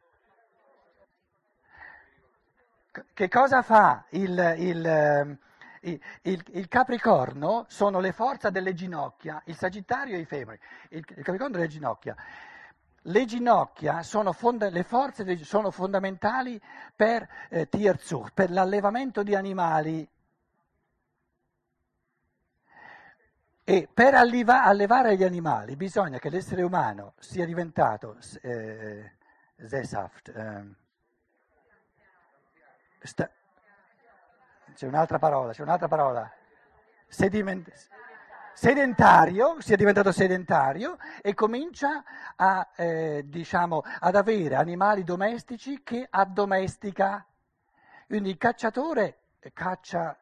che 3.15 3.29
cosa 3.29 3.63
fa 3.63 4.05
il, 4.11 4.55
il, 4.59 4.87
ehm, 4.87 5.39
il, 5.81 6.45
il, 6.53 6.69
Capricorno? 6.69 7.65
Sono 7.69 8.01
le 8.01 8.13
forze 8.13 8.51
delle 8.51 8.75
ginocchia, 8.75 9.43
il 9.47 9.57
Sagittario 9.57 10.17
e 10.17 10.21
i 10.21 10.25
femori. 10.27 10.59
Il, 10.91 11.05
Capricorno 11.05 11.57
delle 11.57 11.69
ginocchia. 11.69 12.15
Le 13.07 13.25
ginocchia 13.25 14.03
sono 14.03 14.33
fonda, 14.33 14.71
le 14.71 14.85
forze 14.85 15.37
sono 15.45 15.71
fondamentali 15.71 16.61
per 16.95 17.29
eh, 17.49 17.69
Tierzug, 17.69 18.33
per 18.33 18.51
l'allevamento 18.51 19.23
di 19.23 19.35
animali. 19.35 20.09
E 23.65 23.89
per 23.93 24.15
alliva, 24.15 24.65
allevare 24.65 25.17
gli 25.17 25.25
animali 25.25 25.77
bisogna 25.77 26.19
che 26.19 26.31
l'essere 26.31 26.63
umano 26.63 27.15
sia 27.19 27.45
diventato 27.45 28.19
eh, 28.43 29.13
Zesaft. 29.57 30.29
Eh, 30.29 30.81
Sta... 33.03 33.29
C'è 34.75 34.87
un'altra 34.87 35.19
parola, 35.19 35.53
c'è 35.53 35.63
un'altra 35.63 35.89
parola. 35.89 36.31
Sediment... 37.09 37.71
sedentario, 38.55 39.61
sia 39.61 39.77
diventato 39.77 40.13
sedentario 40.13 40.99
e 41.21 41.35
comincia 41.35 42.05
a, 42.37 42.69
eh, 42.77 43.23
diciamo, 43.27 43.83
ad 44.01 44.15
avere 44.15 44.55
animali 44.57 45.05
domestici 45.05 45.83
che 45.83 46.07
addomestica. 46.09 47.25
Quindi 48.07 48.31
il 48.31 48.39
cacciatore 48.39 49.19
caccia 49.53 50.19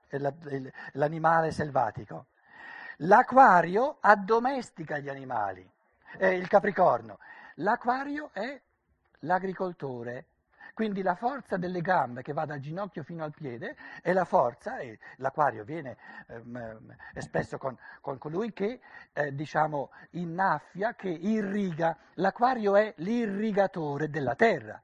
l'animale 0.92 1.50
selvatico. 1.50 2.26
L'acquario 2.98 3.96
addomestica 4.00 4.98
gli 4.98 5.08
animali, 5.08 5.68
eh, 6.18 6.34
il 6.34 6.48
capricorno. 6.48 7.18
L'acquario 7.56 8.30
è 8.32 8.60
l'agricoltore 9.20 10.26
quindi 10.80 11.02
la 11.02 11.14
forza 11.14 11.58
delle 11.58 11.82
gambe 11.82 12.22
che 12.22 12.32
va 12.32 12.46
dal 12.46 12.58
ginocchio 12.58 13.02
fino 13.02 13.22
al 13.22 13.34
piede 13.34 13.76
è 14.00 14.14
la 14.14 14.24
forza, 14.24 14.78
e 14.78 14.98
l'acquario 15.16 15.62
viene 15.62 15.98
ehm, 16.28 16.96
spesso 17.18 17.58
con, 17.58 17.76
con, 18.00 18.16
colui 18.16 18.54
che 18.54 18.80
eh, 19.12 19.34
diciamo 19.34 19.90
innaffia, 20.12 20.94
che 20.94 21.10
irriga. 21.10 21.94
L'acquario 22.14 22.76
è 22.76 22.94
l'irrigatore 22.96 24.08
della 24.08 24.34
terra. 24.34 24.82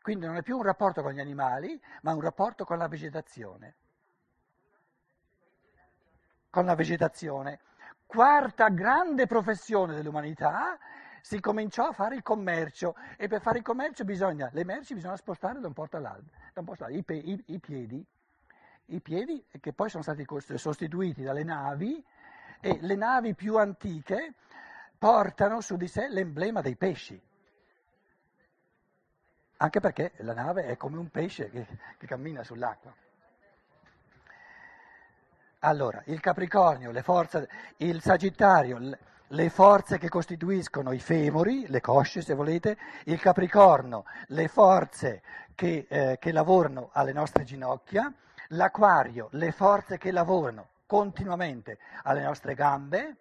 Quindi 0.00 0.24
non 0.24 0.36
è 0.36 0.42
più 0.42 0.56
un 0.56 0.62
rapporto 0.62 1.02
con 1.02 1.12
gli 1.12 1.20
animali, 1.20 1.78
ma 2.00 2.14
un 2.14 2.22
rapporto 2.22 2.64
con 2.64 2.78
la 2.78 2.88
vegetazione. 2.88 3.74
Con 6.48 6.64
la 6.64 6.74
vegetazione. 6.74 7.60
Quarta 8.06 8.68
grande 8.68 9.26
professione 9.26 9.94
dell'umanità 9.94 10.78
si 11.24 11.40
cominciò 11.40 11.86
a 11.86 11.92
fare 11.92 12.16
il 12.16 12.22
commercio 12.22 12.94
e 13.16 13.28
per 13.28 13.40
fare 13.40 13.56
il 13.56 13.64
commercio 13.64 14.04
bisogna, 14.04 14.50
le 14.52 14.62
merci 14.62 14.92
bisogna 14.92 15.16
spostare 15.16 15.58
da 15.58 15.66
un 15.66 15.72
porto 15.72 15.96
all'altro, 15.96 16.26
porto 16.52 16.84
all'altro. 16.84 16.98
I, 16.98 17.02
pe, 17.02 17.14
i, 17.14 17.42
i, 17.46 17.58
piedi, 17.60 18.04
i 18.88 19.00
piedi 19.00 19.42
che 19.58 19.72
poi 19.72 19.88
sono 19.88 20.02
stati 20.02 20.26
sostituiti 20.56 21.22
dalle 21.22 21.42
navi 21.42 22.04
e 22.60 22.78
le 22.78 22.94
navi 22.94 23.34
più 23.34 23.56
antiche 23.56 24.34
portano 24.98 25.62
su 25.62 25.76
di 25.76 25.88
sé 25.88 26.08
l'emblema 26.08 26.60
dei 26.60 26.76
pesci. 26.76 27.18
Anche 29.56 29.80
perché 29.80 30.12
la 30.16 30.34
nave 30.34 30.64
è 30.66 30.76
come 30.76 30.98
un 30.98 31.08
pesce 31.08 31.48
che, 31.48 31.66
che 31.96 32.06
cammina 32.06 32.44
sull'acqua. 32.44 32.94
Allora, 35.60 36.02
il 36.04 36.20
Capricornio, 36.20 36.90
le 36.90 37.02
forze, 37.02 37.48
il 37.78 38.02
Sagittario, 38.02 38.78
le 39.34 39.50
forze 39.50 39.98
che 39.98 40.08
costituiscono 40.08 40.92
i 40.92 41.00
femori, 41.00 41.66
le 41.66 41.80
cosce 41.80 42.22
se 42.22 42.34
volete, 42.34 42.78
il 43.06 43.20
capricorno, 43.20 44.04
le 44.28 44.46
forze 44.46 45.22
che, 45.56 45.86
eh, 45.88 46.18
che 46.20 46.30
lavorano 46.30 46.90
alle 46.92 47.12
nostre 47.12 47.42
ginocchia, 47.42 48.12
l'acquario, 48.48 49.28
le 49.32 49.50
forze 49.50 49.98
che 49.98 50.12
lavorano 50.12 50.68
continuamente 50.86 51.78
alle 52.04 52.22
nostre 52.22 52.54
gambe 52.54 53.16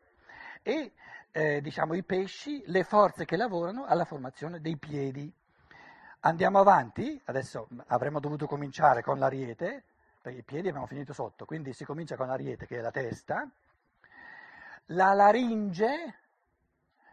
e 0.61 0.91
eh, 1.31 1.61
diciamo, 1.61 1.95
i 1.95 2.03
pesci, 2.03 2.61
le 2.67 2.83
forze 2.83 3.25
che 3.25 3.35
lavorano 3.35 3.85
alla 3.85 4.05
formazione 4.05 4.61
dei 4.61 4.77
piedi. 4.77 5.31
Andiamo 6.19 6.59
avanti, 6.59 7.19
adesso 7.25 7.67
avremmo 7.87 8.19
dovuto 8.19 8.45
cominciare 8.45 9.01
con 9.01 9.17
l'ariete, 9.17 9.83
perché 10.21 10.39
i 10.39 10.43
piedi 10.43 10.67
abbiamo 10.67 10.85
finito 10.85 11.11
sotto, 11.11 11.45
quindi 11.45 11.73
si 11.73 11.85
comincia 11.85 12.15
con 12.15 12.27
l'ariete 12.27 12.67
che 12.67 12.77
è 12.77 12.81
la 12.81 12.91
testa, 12.91 13.49
la 14.87 15.13
laringe, 15.13 16.19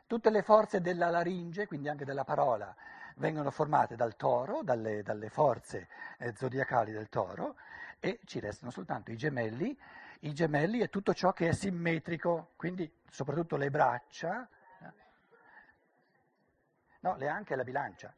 tutte 0.06 0.30
le 0.30 0.42
forze 0.42 0.80
della 0.80 1.08
laringe, 1.08 1.66
quindi 1.66 1.88
anche 1.88 2.04
della 2.04 2.24
parola, 2.24 2.74
vengono 3.16 3.50
formate 3.50 3.96
dal 3.96 4.16
toro, 4.16 4.62
dalle, 4.62 5.02
dalle 5.02 5.28
forze 5.28 5.88
eh, 6.18 6.34
zodiacali 6.34 6.92
del 6.92 7.08
toro, 7.08 7.56
e 8.00 8.20
ci 8.24 8.40
restano 8.40 8.70
soltanto 8.70 9.10
i 9.10 9.16
gemelli. 9.16 9.78
I 10.20 10.32
gemelli 10.32 10.80
è 10.80 10.88
tutto 10.88 11.14
ciò 11.14 11.32
che 11.32 11.48
è 11.48 11.52
simmetrico, 11.52 12.52
quindi 12.56 12.90
soprattutto 13.08 13.56
le 13.56 13.70
braccia, 13.70 14.48
no, 17.00 17.16
le 17.16 17.28
anche 17.28 17.56
la 17.56 17.64
bilancia. 17.64 18.12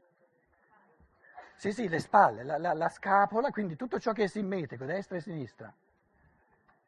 Sì, 1.55 1.71
sì, 1.71 1.88
le 1.88 2.01
spalle, 2.01 2.43
la, 2.43 2.59
la, 2.59 2.73
la 2.73 2.88
scapola, 2.88 3.51
quindi 3.51 3.77
tutto 3.77 4.01
ciò 4.01 4.12
che 4.12 4.25
è 4.25 4.27
simmetrico, 4.27 4.85
destra 4.85 5.17
e 5.17 5.21
sinistra. 5.21 5.73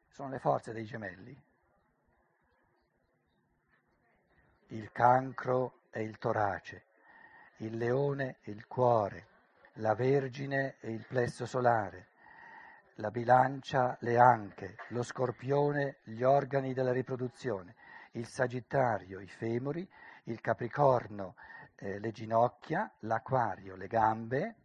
sono 0.08 0.30
le 0.30 0.38
forze 0.40 0.72
dei 0.72 0.84
gemelli? 0.84 1.40
Il 4.74 4.90
cancro 4.90 5.82
è 5.88 6.00
il 6.00 6.18
torace, 6.18 6.82
il 7.58 7.76
leone 7.76 8.38
è 8.40 8.50
il 8.50 8.66
cuore, 8.66 9.26
la 9.74 9.94
vergine 9.94 10.78
è 10.80 10.88
il 10.88 11.06
plesso 11.06 11.46
solare, 11.46 12.08
la 12.96 13.12
bilancia 13.12 13.96
le 14.00 14.18
anche, 14.18 14.74
lo 14.88 15.04
scorpione 15.04 15.98
gli 16.02 16.24
organi 16.24 16.74
della 16.74 16.90
riproduzione, 16.90 17.76
il 18.12 18.26
sagittario 18.26 19.20
i 19.20 19.28
femori, 19.28 19.88
il 20.24 20.40
capricorno 20.40 21.36
eh, 21.76 22.00
le 22.00 22.10
ginocchia, 22.10 22.90
l'acquario 23.00 23.76
le 23.76 23.86
gambe, 23.86 24.56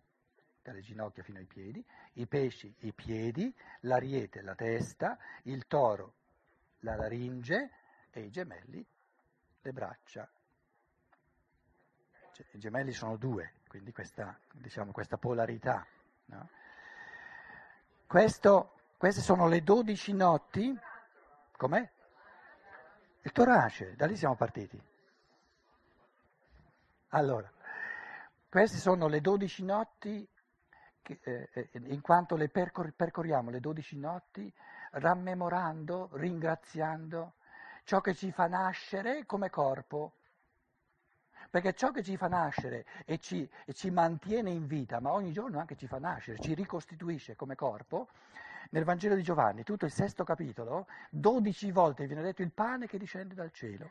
dalle 0.63 0.81
ginocchia 0.81 1.21
fino 1.21 1.37
ai 1.37 1.45
piedi, 1.45 1.85
i 2.13 2.25
pesci 2.25 2.73
i 2.79 2.93
piedi, 2.93 3.55
l'ariete 3.81 4.41
la 4.41 4.55
testa, 4.55 5.19
il 5.43 5.67
toro 5.67 6.13
la 6.79 6.95
laringe 6.95 7.69
e 8.09 8.21
i 8.21 8.31
gemelli 8.31 8.83
le 9.69 9.73
braccia. 9.73 10.29
Cioè, 12.33 12.45
I 12.51 12.59
gemelli 12.59 12.91
sono 12.91 13.17
due, 13.17 13.53
quindi 13.67 13.91
questa, 13.91 14.37
diciamo, 14.53 14.91
questa 14.91 15.17
polarità. 15.17 15.85
No? 16.25 16.49
Questo, 18.05 18.73
queste 18.97 19.21
sono 19.21 19.47
le 19.47 19.61
dodici 19.61 20.13
notti. 20.13 20.77
Com'è? 21.55 21.89
Il 23.21 23.31
torace, 23.31 23.95
da 23.95 24.05
lì 24.05 24.15
siamo 24.15 24.35
partiti. 24.35 24.81
Allora, 27.09 27.51
queste 28.49 28.77
sono 28.77 29.07
le 29.07 29.19
dodici 29.19 29.63
notti, 29.63 30.27
che, 31.01 31.19
eh, 31.23 31.49
eh, 31.51 31.69
in 31.73 32.01
quanto 32.01 32.35
le 32.35 32.49
percor- 32.49 32.93
percorriamo 32.93 33.49
le 33.49 33.59
dodici 33.59 33.97
notti 33.97 34.51
rammemorando, 34.91 36.09
ringraziando 36.13 37.33
ciò 37.89 38.01
che 38.01 38.13
ci 38.13 38.31
fa 38.31 38.45
nascere 38.45 39.25
come 39.25 39.49
corpo. 39.49 40.13
Perché 41.49 41.73
ciò 41.73 41.89
che 41.89 42.03
ci 42.03 42.17
fa 42.17 42.27
nascere 42.27 42.85
e 43.03 43.17
ci, 43.17 43.49
e 43.65 43.73
ci, 43.73 43.89
mantiene 43.89 44.51
in 44.51 44.67
vita, 44.67 44.99
ma 44.99 45.11
ogni 45.11 45.31
giorno 45.31 45.57
anche 45.57 45.75
ci 45.75 45.87
fa 45.87 45.97
nascere, 45.97 46.37
ci 46.37 46.53
ricostituisce 46.53 47.35
come 47.35 47.55
corpo, 47.55 48.09
nel 48.69 48.83
Vangelo 48.83 49.15
di 49.15 49.23
Giovanni, 49.23 49.63
tutto 49.63 49.85
il 49.85 49.91
sesto 49.91 50.23
capitolo, 50.23 50.85
dodici 51.09 51.71
volte 51.71 52.05
viene 52.05 52.21
detto 52.21 52.43
il 52.43 52.51
pane 52.51 52.85
che 52.85 52.99
discende 52.99 53.33
dal 53.33 53.51
cielo. 53.51 53.89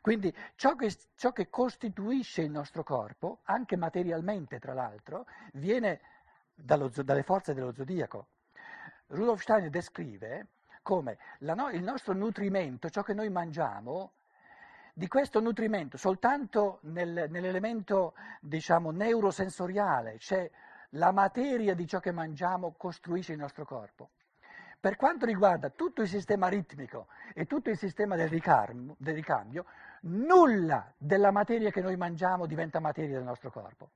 Quindi 0.00 0.32
ciò 0.54 0.76
che, 0.76 0.96
ciò 1.16 1.32
che 1.32 1.50
costituisce 1.50 2.42
il 2.42 2.52
nostro 2.52 2.84
corpo, 2.84 3.40
anche 3.46 3.76
materialmente 3.76 4.60
tra 4.60 4.74
l'altro, 4.74 5.26
viene 5.54 6.00
dallo, 6.54 6.88
dalle 6.88 7.24
forze 7.24 7.52
dello 7.52 7.72
zodiaco. 7.74 8.28
Rudolf 9.08 9.42
Steiner 9.42 9.70
descrive 9.70 10.46
come 10.82 11.18
no, 11.38 11.70
il 11.70 11.82
nostro 11.82 12.12
nutrimento, 12.12 12.90
ciò 12.90 13.02
che 13.02 13.14
noi 13.14 13.30
mangiamo, 13.30 14.12
di 14.94 15.08
questo 15.08 15.40
nutrimento 15.40 15.96
soltanto 15.96 16.78
nel, 16.82 17.26
nell'elemento 17.30 18.14
diciamo, 18.40 18.90
neurosensoriale, 18.90 20.18
cioè 20.18 20.50
la 20.90 21.12
materia 21.12 21.74
di 21.74 21.86
ciò 21.86 21.98
che 22.00 22.12
mangiamo 22.12 22.74
costruisce 22.76 23.32
il 23.32 23.38
nostro 23.38 23.64
corpo. 23.64 24.10
Per 24.78 24.96
quanto 24.96 25.24
riguarda 25.24 25.70
tutto 25.70 26.02
il 26.02 26.08
sistema 26.08 26.48
ritmico 26.48 27.06
e 27.34 27.46
tutto 27.46 27.70
il 27.70 27.78
sistema 27.78 28.16
del 28.16 28.28
ricambio, 28.28 28.96
del 28.98 29.14
ricambio, 29.14 29.64
nulla 30.02 30.92
della 30.98 31.30
materia 31.30 31.70
che 31.70 31.80
noi 31.80 31.96
mangiamo 31.96 32.46
diventa 32.46 32.80
materia 32.80 33.16
del 33.16 33.24
nostro 33.24 33.50
corpo. 33.50 33.90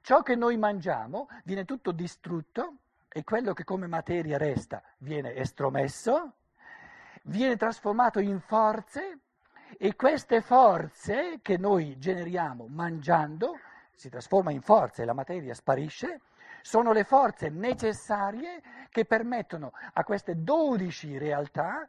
Ciò 0.00 0.22
che 0.22 0.36
noi 0.36 0.56
mangiamo 0.56 1.28
viene 1.44 1.64
tutto 1.64 1.90
distrutto 1.90 2.76
e 3.12 3.24
quello 3.24 3.52
che 3.52 3.64
come 3.64 3.86
materia 3.86 4.38
resta 4.38 4.82
viene 4.98 5.34
estromesso, 5.34 6.36
viene 7.24 7.56
trasformato 7.56 8.18
in 8.20 8.40
forze 8.40 9.18
e 9.78 9.94
queste 9.96 10.40
forze 10.40 11.40
che 11.42 11.58
noi 11.58 11.98
generiamo 11.98 12.66
mangiando 12.68 13.58
si 13.94 14.08
trasforma 14.08 14.50
in 14.50 14.62
forze 14.62 15.02
e 15.02 15.04
la 15.04 15.12
materia 15.12 15.54
sparisce 15.54 16.22
sono 16.62 16.92
le 16.92 17.04
forze 17.04 17.48
necessarie 17.48 18.62
che 18.90 19.04
permettono 19.04 19.72
a 19.92 20.04
queste 20.04 20.42
dodici 20.42 21.18
realtà 21.18 21.86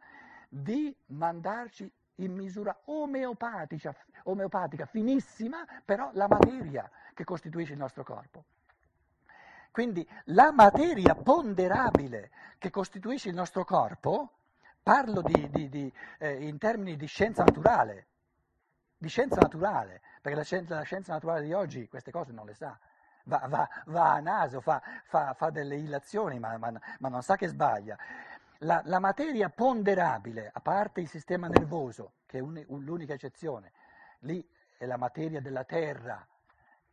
di 0.50 0.96
mandarci 1.08 1.92
in 2.18 2.34
misura 2.34 2.78
omeopatica, 2.86 3.96
omeopatica, 4.24 4.86
finissima, 4.86 5.66
però 5.84 6.12
la 6.14 6.28
materia 6.28 6.90
che 7.14 7.24
costituisce 7.24 7.74
il 7.74 7.80
nostro 7.80 8.04
corpo. 8.04 8.44
Quindi 9.74 10.08
la 10.26 10.52
materia 10.52 11.16
ponderabile 11.16 12.30
che 12.60 12.70
costituisce 12.70 13.30
il 13.30 13.34
nostro 13.34 13.66
corpo, 13.66 14.30
parlo 14.84 15.24
di, 15.24 15.50
di, 15.50 15.68
di, 15.68 15.92
eh, 16.20 16.46
in 16.46 16.60
termini 16.60 16.96
di 16.96 17.08
scienza 17.08 17.44
naturale, 17.44 18.06
di 18.96 19.08
scienza 19.08 19.38
naturale, 19.42 20.02
perché 20.22 20.38
la 20.38 20.44
scienza, 20.44 20.76
la 20.76 20.84
scienza 20.84 21.14
naturale 21.14 21.44
di 21.46 21.54
oggi 21.54 21.88
queste 21.88 22.12
cose 22.12 22.32
non 22.32 22.46
le 22.46 22.54
sa 22.54 22.78
va, 23.24 23.48
va, 23.48 23.68
va 23.88 24.14
a 24.14 24.20
naso, 24.20 24.62
fa, 24.62 24.80
fa, 25.06 25.34
fa 25.34 25.50
delle 25.50 25.78
illazioni, 25.78 26.38
ma, 26.38 26.56
ma, 26.60 26.72
ma, 27.00 27.10
non 27.10 27.24
sa 27.24 27.36
che 27.36 27.48
sbaglia. 27.48 27.98
La, 28.60 28.80
la, 28.86 29.00
materia 29.00 29.50
ponderabile, 29.50 30.52
a 30.54 30.60
parte 30.60 31.02
il 31.02 31.10
sistema 31.10 31.48
nervoso, 31.48 32.12
che 32.28 32.38
è 32.38 32.42
un, 32.42 32.64
un, 32.68 32.84
l'unica 32.84 33.14
eccezione, 33.14 33.72
lì 34.20 34.48
è 34.78 34.86
la 34.86 34.98
materia 34.98 35.42
della 35.42 35.64
terra 35.64 36.24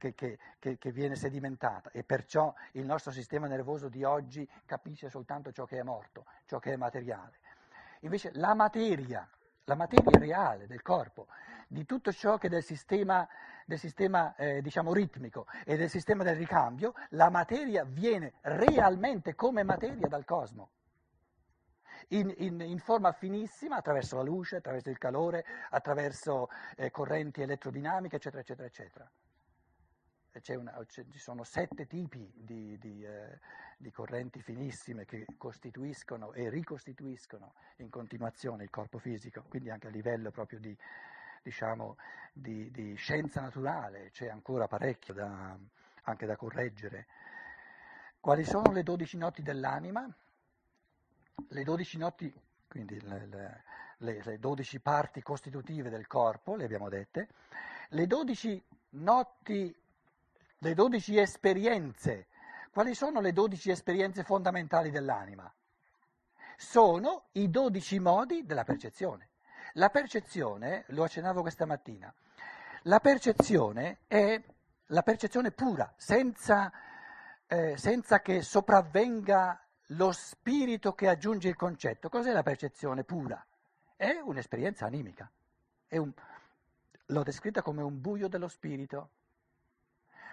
che, 0.00 0.14
che, 0.14 0.38
che, 0.58 0.78
che, 0.78 0.92
viene 0.92 1.14
sedimentata 1.14 1.90
e 1.90 2.02
perciò 2.02 2.52
il 2.72 2.86
nostro 2.86 3.12
sistema 3.12 3.46
nervoso 3.46 3.90
di 3.90 4.02
oggi 4.02 4.48
capisce 4.64 5.10
soltanto 5.10 5.52
ciò 5.52 5.66
che 5.66 5.78
è 5.78 5.82
morto, 5.82 6.24
ciò 6.46 6.58
che 6.58 6.72
è 6.72 6.76
materiale. 6.76 7.38
Invece 8.00 8.30
la 8.34 8.54
materia, 8.54 9.28
la 9.64 9.74
materia 9.74 10.18
reale 10.18 10.66
del 10.66 10.80
corpo, 10.80 11.26
di 11.68 11.84
tutto 11.84 12.12
ciò 12.12 12.38
che 12.38 12.48
del 12.48 12.62
sistema, 12.62 13.28
del 13.66 13.78
sistema 13.78 14.34
eh, 14.36 14.62
diciamo, 14.62 14.94
ritmico 14.94 15.46
e 15.66 15.76
del 15.76 15.90
sistema 15.90 16.24
del 16.24 16.36
ricambio, 16.36 16.94
la 17.10 17.28
materia 17.28 17.84
viene 17.84 18.32
realmente 18.40 19.34
come 19.34 19.62
materia 19.62 20.08
dal 20.08 20.24
cosmo. 20.24 20.70
In, 22.12 22.34
in, 22.38 22.60
in, 22.62 22.78
forma 22.78 23.12
finissima 23.12 23.76
attraverso 23.76 24.16
la 24.16 24.22
luce, 24.22 24.56
attraverso 24.56 24.88
il 24.88 24.98
calore, 24.98 25.44
attraverso 25.68 26.48
eh, 26.76 26.90
correnti 26.90 27.42
elettrodinamiche, 27.42 28.16
eccetera, 28.16 28.40
eccetera, 28.40 28.66
eccetera. 28.66 29.10
Una, 30.56 30.84
ci 30.88 31.18
sono 31.18 31.42
sette 31.42 31.86
tipi 31.86 32.30
di, 32.32 32.78
di, 32.78 33.04
eh, 33.04 33.40
di, 33.76 33.90
correnti 33.90 34.40
finissime 34.40 35.04
che 35.04 35.26
costituiscono 35.36 36.32
e 36.32 36.48
ricostituiscono 36.48 37.54
in 37.78 37.90
continuazione 37.90 38.62
il 38.62 38.70
corpo 38.70 38.98
fisico, 38.98 39.42
quindi 39.48 39.70
anche 39.70 39.88
a 39.88 39.90
livello 39.90 40.30
proprio 40.30 40.60
di, 40.60 40.76
diciamo, 41.42 41.96
di, 42.32 42.94
scienza 42.96 43.40
naturale, 43.40 44.10
c'è 44.10 44.28
ancora 44.28 44.68
parecchio 44.68 45.14
da, 45.14 45.58
anche 46.02 46.26
da 46.26 46.36
correggere. 46.36 47.06
Quali 48.20 48.44
sono 48.44 48.70
le 48.70 48.84
dodici 48.84 49.16
notti 49.16 49.42
dell'anima? 49.42 50.08
Le 51.48 51.64
dodici 51.64 51.98
notti, 51.98 52.32
quindi 52.68 53.00
le, 53.00 53.26
le, 53.98 54.22
le, 54.22 54.38
dodici 54.38 54.78
parti 54.78 55.22
costitutive 55.22 55.90
del 55.90 56.06
corpo, 56.06 56.54
le 56.54 56.64
abbiamo 56.64 56.88
dette, 56.88 57.28
le 57.88 58.06
dodici 58.06 58.62
notti, 58.90 59.74
le 60.62 60.74
dodici 60.74 61.16
esperienze. 61.16 62.26
Quali 62.70 62.94
sono 62.94 63.20
le 63.20 63.32
dodici 63.32 63.70
esperienze 63.70 64.22
fondamentali 64.22 64.90
dell'anima? 64.90 65.52
Sono 66.56 67.28
i 67.32 67.48
dodici 67.48 67.98
modi 67.98 68.44
della 68.44 68.64
percezione. 68.64 69.30
La 69.74 69.88
percezione, 69.88 70.84
lo 70.88 71.04
accennavo 71.04 71.40
questa 71.40 71.64
mattina, 71.64 72.12
la 72.82 73.00
percezione 73.00 74.00
è 74.06 74.40
la 74.86 75.02
percezione 75.02 75.50
pura, 75.52 75.92
senza, 75.96 76.72
eh, 77.46 77.76
senza 77.76 78.20
che 78.20 78.42
sopravvenga 78.42 79.64
lo 79.94 80.12
spirito 80.12 80.92
che 80.94 81.08
aggiunge 81.08 81.48
il 81.48 81.56
concetto. 81.56 82.08
Cos'è 82.08 82.32
la 82.32 82.42
percezione 82.42 83.04
pura? 83.04 83.44
È 83.96 84.18
un'esperienza 84.22 84.86
animica. 84.86 85.30
È 85.86 85.96
un, 85.96 86.12
l'ho 87.06 87.22
descritta 87.22 87.62
come 87.62 87.82
un 87.82 88.00
buio 88.00 88.28
dello 88.28 88.48
spirito. 88.48 89.10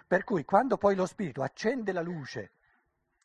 Per 0.08 0.24
cui 0.24 0.44
quando 0.44 0.78
poi 0.78 0.94
lo 0.94 1.04
spirito 1.04 1.42
accende 1.42 1.92
la 1.92 2.00
luce 2.00 2.52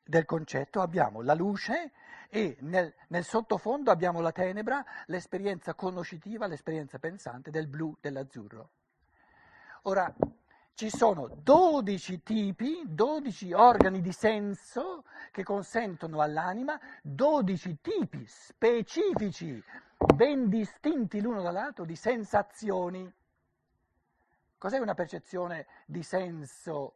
del 0.04 0.26
concetto 0.26 0.82
abbiamo 0.82 1.22
la 1.22 1.34
luce 1.34 1.94
e 2.30 2.58
nel, 2.60 2.94
nel, 3.08 3.24
sottofondo 3.24 3.90
abbiamo 3.90 4.20
la 4.20 4.34
tenebra, 4.34 4.84
l'esperienza 5.06 5.76
conoscitiva, 5.76 6.46
l'esperienza 6.46 7.00
pensante 7.00 7.52
del 7.52 7.68
blu, 7.68 7.96
dell'azzurro. 8.02 8.72
Ora, 9.84 10.14
ci 10.74 10.90
sono 10.90 11.30
12 11.42 12.24
tipi, 12.24 12.82
12 12.86 13.54
organi 13.54 14.02
di 14.02 14.12
senso 14.12 15.06
che 15.32 15.44
consentono 15.44 16.20
all'anima 16.20 16.78
12 17.02 17.78
tipi 17.80 18.26
specifici, 18.28 19.64
ben 20.16 20.50
distinti 20.50 21.22
l'uno 21.22 21.42
dall'altro, 21.42 21.86
di 21.86 21.96
sensazioni. 21.96 23.10
Cos'è 24.64 24.78
una 24.78 24.94
percezione 24.94 25.68
di 25.86 26.04
senso 26.04 26.96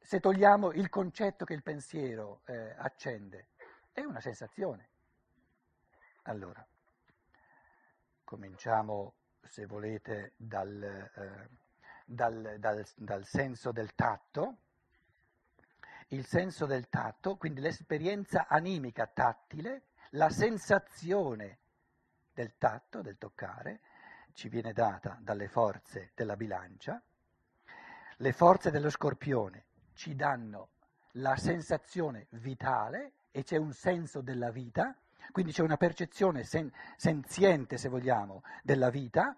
se 0.00 0.18
togliamo 0.18 0.72
il 0.72 0.88
concetto 0.88 1.44
che 1.44 1.54
il 1.54 1.62
pensiero 1.62 2.40
eh, 2.46 2.74
accende, 2.78 3.50
è 3.92 4.00
una 4.00 4.20
sensazione. 4.20 4.88
Allora, 6.22 6.66
cominciamo, 8.24 9.14
se 9.40 9.66
volete, 9.66 10.32
dal, 10.36 10.82
eh, 10.82 11.48
dal, 12.04 12.56
dal, 12.58 12.84
dal 12.96 13.24
senso 13.24 13.70
del 13.70 13.94
tatto. 13.94 14.56
Il 16.08 16.26
senso 16.26 16.66
del 16.66 16.88
tatto, 16.88 17.36
quindi 17.36 17.60
l'esperienza 17.60 18.48
animica 18.48 19.06
tattile, 19.06 19.82
la 20.10 20.28
sensazione 20.28 21.58
del 22.34 22.58
tatto, 22.58 23.00
del 23.00 23.16
toccare, 23.16 23.80
ci 24.34 24.48
viene 24.48 24.72
data 24.72 25.18
dalle 25.20 25.48
forze 25.48 26.10
della 26.14 26.36
bilancia. 26.36 27.00
Le 28.16 28.32
forze 28.32 28.70
dello 28.70 28.90
scorpione 28.90 29.64
ci 29.94 30.14
danno 30.14 30.68
la 31.16 31.36
sensazione 31.36 32.26
vitale 32.30 33.12
e 33.30 33.42
c'è 33.42 33.56
un 33.56 33.72
senso 33.72 34.20
della 34.20 34.50
vita, 34.50 34.94
quindi 35.32 35.52
c'è 35.52 35.62
una 35.62 35.76
percezione 35.76 36.44
sen- 36.44 36.72
senziente, 36.96 37.78
se 37.78 37.88
vogliamo, 37.88 38.42
della 38.62 38.90
vita, 38.90 39.36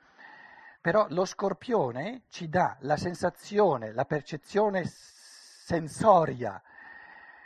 però 0.81 1.07
lo 1.09 1.25
scorpione 1.25 2.25
ci 2.29 2.49
dà 2.49 2.77
la 2.81 2.97
sensazione, 2.97 3.93
la 3.93 4.05
percezione 4.05 4.85
sensoria 4.87 6.61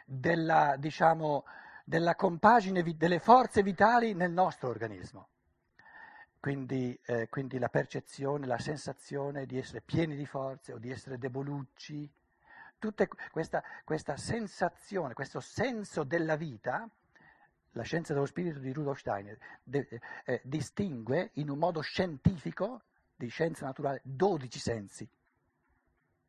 della, 0.05 0.75
diciamo, 0.77 1.45
della 1.85 2.17
compagine, 2.17 2.83
delle 2.83 3.21
forze 3.21 3.63
vitali 3.63 4.15
nel 4.15 4.33
nostro 4.33 4.69
organismo. 4.69 5.29
Quindi, 6.41 6.99
eh, 7.07 7.29
quindi, 7.29 7.59
la 7.59 7.69
percezione, 7.69 8.47
la 8.47 8.59
sensazione 8.59 9.45
di 9.45 9.59
essere 9.59 9.81
pieni 9.81 10.17
di 10.17 10.27
forze 10.27 10.73
o 10.73 10.79
di 10.79 10.91
essere 10.91 11.19
debolucci, 11.19 12.11
tutta 12.79 13.07
questa, 13.31 13.63
questa 13.85 14.17
sensazione, 14.17 15.15
questo 15.15 15.41
senso 15.41 16.05
della 16.05 16.37
vita, 16.37 16.89
la 17.73 17.83
scienza 17.83 18.13
dello 18.13 18.27
spirito 18.27 18.59
di 18.61 18.73
Rudolf 18.73 18.99
Steiner 18.99 19.39
de, 19.63 20.01
eh, 20.25 20.41
distingue 20.45 21.31
in 21.35 21.51
un 21.51 21.59
modo 21.59 21.81
scientifico 21.81 22.83
di 23.15 23.29
scienza 23.29 23.67
naturale 23.67 24.01
12 24.05 24.59
sensi. 24.59 25.09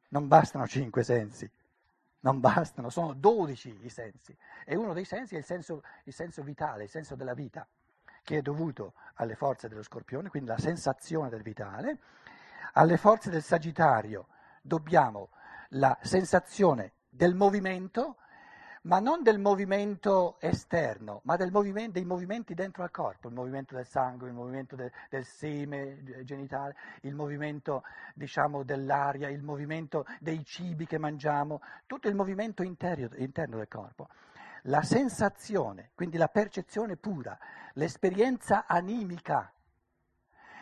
Non 0.09 0.27
bastano 0.27 0.67
5 0.67 1.03
sensi, 1.03 1.49
non 2.21 2.39
bastano, 2.39 2.89
sono 2.89 3.13
12 3.13 3.79
i 3.83 3.89
sensi. 3.89 4.35
E 4.65 4.75
uno 4.75 4.93
dei 4.93 5.05
sensi 5.05 5.35
è 5.35 5.37
il 5.37 5.43
senso, 5.43 5.83
il 6.05 6.13
senso 6.13 6.41
vitale, 6.41 6.85
il 6.85 6.89
senso 6.89 7.15
della 7.15 7.35
vita, 7.35 7.67
che 8.23 8.37
è 8.37 8.41
dovuto 8.41 8.93
alle 9.15 9.35
forze 9.35 9.67
dello 9.67 9.83
scorpione, 9.83 10.29
quindi 10.29 10.49
la 10.49 10.57
sensazione 10.57 11.29
del 11.29 11.41
vitale. 11.41 11.99
Alle 12.73 12.97
forze 12.97 13.29
del 13.29 13.43
sagittario 13.43 14.27
dobbiamo 14.61 15.29
la 15.69 15.97
sensazione 16.01 16.93
del 17.09 17.35
movimento, 17.35 18.17
ma 18.83 18.99
non 18.99 19.23
del 19.23 19.39
movimento 19.39 20.37
esterno, 20.39 21.21
ma 21.23 21.37
movimento, 21.51 21.91
dei 21.91 22.05
movimenti 22.05 22.53
dentro 22.53 22.83
al 22.83 22.91
corpo, 22.91 23.27
il 23.27 23.33
movimento 23.33 23.75
del 23.75 23.85
sangue, 23.85 24.29
il 24.29 24.33
movimento 24.33 24.75
de, 24.75 24.91
del 25.09 25.25
seme 25.25 26.23
genitale, 26.23 26.75
il 27.01 27.13
movimento 27.13 27.83
diciamo, 28.13 28.63
dell'aria, 28.63 29.29
il 29.29 29.43
movimento 29.43 30.05
dei 30.19 30.45
cibi 30.45 30.85
che 30.85 30.97
mangiamo, 30.97 31.61
tutto 31.87 32.07
il 32.07 32.15
movimento 32.15 32.63
interno, 32.63 33.09
interno 33.17 33.57
del 33.57 33.67
corpo. 33.67 34.07
La 34.63 34.81
sensazione, 34.81 35.91
quindi 35.95 36.17
la 36.17 36.27
percezione 36.27 36.97
pura, 36.97 37.37
l'esperienza 37.73 38.65
animica 38.67 39.51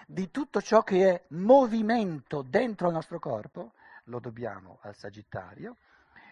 di 0.06 0.32
tutto 0.32 0.62
ciò 0.62 0.84
che 0.84 1.10
è 1.10 1.24
movimento 1.30 2.42
dentro 2.42 2.88
il 2.88 2.94
nostro 2.94 3.20
corpo, 3.20 3.74
lo 4.06 4.20
dobbiamo 4.20 4.80
al 4.84 4.96
Sagittario, 4.96 5.78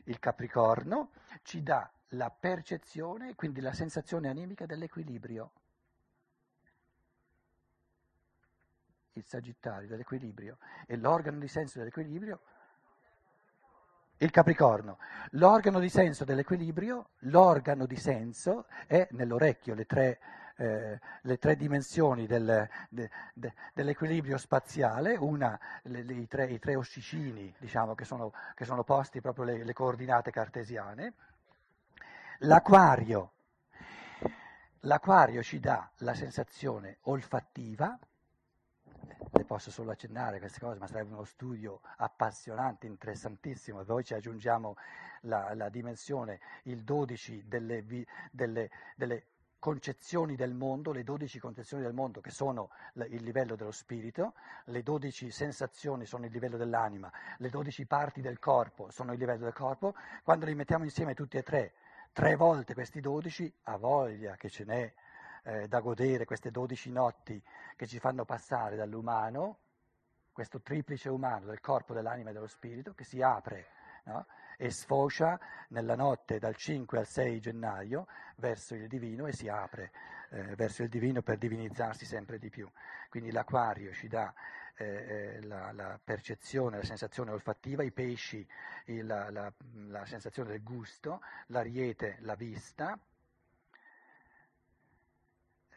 il 0.06 0.20
Capricorno 0.20 1.12
ci 1.44 1.62
dà 1.62 1.90
la 2.10 2.30
percezione, 2.30 3.36
quindi 3.36 3.60
la 3.60 3.74
sensazione 3.74 4.30
animica 4.30 4.66
dell'equilibrio. 4.66 5.52
Il 9.14 9.26
Sagittario 9.26 9.88
dell'equilibrio 9.88 10.58
e 10.86 10.96
l'organo 10.98 11.40
di 11.40 11.48
senso 11.48 11.80
dell'equilibrio 11.80 12.42
il 14.18 14.32
Capricorno, 14.32 14.98
l'organo 15.32 15.80
di 15.80 15.90
senso 15.90 16.24
dell'equilibrio, 16.24 17.10
l'organo 17.20 17.86
di 17.86 17.98
senso 17.98 18.66
è 18.88 19.08
nell'orecchio, 19.12 19.74
le 19.74 19.86
tre 19.86 20.20
eh, 20.58 21.00
le 21.24 21.38
tre 21.38 21.56
dimensioni 21.56 22.28
del, 22.28 22.68
de, 22.90 23.10
de, 23.34 23.54
dell'equilibrio 23.74 24.38
spaziale, 24.38 25.16
una, 25.16 25.60
le, 25.84 26.04
le, 26.04 26.14
i, 26.14 26.28
tre, 26.28 26.46
i, 26.46 26.60
tre, 26.60 26.76
ossicini 26.76 27.54
diciamo, 27.58 27.94
che, 27.94 28.06
sono, 28.06 28.32
che, 28.54 28.64
sono, 28.64 28.84
posti 28.84 29.20
proprio 29.20 29.46
le, 29.46 29.74
coordinate 29.74 30.32
cartesiane, 30.32 31.14
l'acquario, 32.40 33.32
l'acquario 34.82 35.44
ci 35.44 35.60
dà 35.60 35.90
la 35.98 36.14
sensazione 36.14 37.00
olfattiva, 37.02 37.98
le 39.32 39.46
posso 39.46 39.72
solo 39.72 39.92
accennare 39.92 40.40
queste 40.40 40.60
cose, 40.60 40.80
ma 40.80 40.88
sarebbe 40.88 41.14
uno 41.14 41.24
studio 41.24 41.82
appassionante, 41.98 42.88
interessantissimo, 42.88 43.82
e 43.82 43.86
poi 43.86 44.04
ci 44.04 44.14
aggiungiamo 44.14 44.76
la, 45.22 45.54
la 45.54 45.70
dimensione, 45.70 46.40
il 46.64 46.84
12 46.84 47.46
delle, 47.48 47.84
delle, 48.32 48.70
delle 48.96 49.26
concezioni 49.60 50.36
del 50.36 50.54
mondo, 50.54 50.92
le 50.92 51.04
12 51.04 51.40
concezioni 51.40 51.82
del 51.82 51.94
mondo 51.94 52.22
che 52.22 52.30
sono 52.30 52.70
il 52.94 53.24
livello 53.24 53.56
dello 53.56 53.72
spirito, 53.72 54.34
le 54.66 54.84
12 54.84 55.32
sensazioni 55.32 56.06
sono 56.06 56.26
il 56.26 56.32
livello 56.32 56.56
dell'anima, 56.56 57.12
le 57.38 57.50
12 57.50 57.86
parti 57.88 58.22
del 58.22 58.38
corpo 58.38 58.92
sono 58.92 59.12
il 59.14 59.18
livello 59.18 59.44
del 59.46 59.54
corpo, 59.54 59.96
quando 60.24 60.46
li 60.46 60.54
mettiamo 60.54 60.84
insieme 60.84 61.16
tutti 61.16 61.38
e 61.38 61.44
tre, 61.44 61.74
tre 62.14 62.36
volte 62.36 62.76
questi 62.76 63.02
12, 63.02 63.52
a 63.64 63.78
voglia 63.78 64.36
che 64.36 64.50
ce 64.50 64.66
n'è 64.66 64.94
eh, 65.46 65.68
da 65.68 65.80
godere 65.80 66.26
queste 66.26 66.52
12 66.52 66.92
notti 66.92 67.42
che 67.76 67.88
ci 67.88 68.00
fanno 68.00 68.26
passare 68.26 68.76
dall'umano, 68.76 69.58
questo 70.32 70.62
triplice 70.62 71.10
umano 71.10 71.46
del 71.46 71.62
corpo, 71.62 71.94
dell'anima 71.94 72.30
e 72.30 72.34
dello 72.34 72.48
spirito, 72.48 72.94
che 72.94 73.04
si 73.06 73.22
apre. 73.22 73.68
No? 74.06 74.24
e 74.58 74.70
sfocia 74.72 75.40
nella 75.70 75.96
notte 75.96 76.40
dal 76.40 76.56
5 76.56 76.98
al 76.98 77.08
6 77.08 77.40
gennaio 77.40 78.08
verso 78.38 78.76
il 78.76 78.88
divino 78.88 79.28
e 79.28 79.34
si 79.34 79.48
apre 79.48 79.92
eh, 80.30 80.56
verso 80.56 80.84
il 80.84 80.90
divino 80.90 81.22
per 81.22 81.38
divinizzarsi 81.38 82.06
sempre 82.06 82.40
di 82.40 82.50
più. 82.50 82.70
Quindi 83.10 83.32
l'acquario 83.32 83.92
ci 83.94 84.08
dà 84.08 84.34
eh, 84.78 85.38
eh 85.38 85.42
la, 85.44 85.72
la, 85.72 86.00
percezione, 86.04 86.78
la 86.78 86.84
sensazione 86.84 87.32
olfattiva, 87.32 87.84
i 87.84 87.92
pesci 87.92 88.46
il, 88.86 89.06
la, 89.06 89.30
la, 89.30 89.52
la 89.88 90.06
sensazione 90.06 90.50
del 90.50 90.64
gusto, 90.64 91.22
l'ariete 91.48 92.18
la 92.22 92.36
vista. 92.36 92.98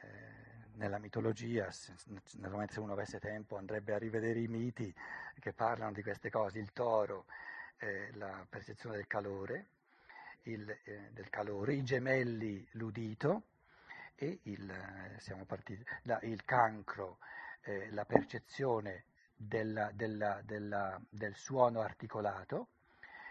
Eh, 0.00 0.66
nella 0.78 0.98
mitologia, 0.98 1.68
naturalmente 2.06 2.72
se 2.72 2.80
uno 2.80 2.92
avesse 2.92 3.18
tempo 3.18 3.56
andrebbe 3.56 3.92
a 3.92 3.98
rivedere 3.98 4.40
i 4.40 4.48
miti 4.48 4.92
che 5.38 5.52
parlano 5.52 5.92
di 5.92 6.02
queste 6.02 6.30
cose, 6.30 6.58
il 6.58 6.72
toro 6.72 7.26
eh, 7.78 8.10
la 8.14 8.46
percezione 8.48 8.96
del 8.96 9.06
calore, 9.06 9.66
il, 10.42 10.68
eh, 10.84 11.10
del 11.12 11.28
calore, 11.28 11.74
i 11.74 11.82
gemelli 11.82 12.66
l'udito 12.72 13.42
e 14.14 14.40
il, 14.44 14.70
eh, 14.70 15.44
partiti, 15.46 15.84
la, 16.02 16.18
il 16.22 16.44
cancro, 16.44 17.18
eh, 17.62 17.90
la 17.90 18.04
percezione 18.04 19.04
della, 19.34 19.90
della, 19.92 20.40
della, 20.44 21.00
del 21.08 21.34
suono 21.34 21.80
articolato, 21.80 22.68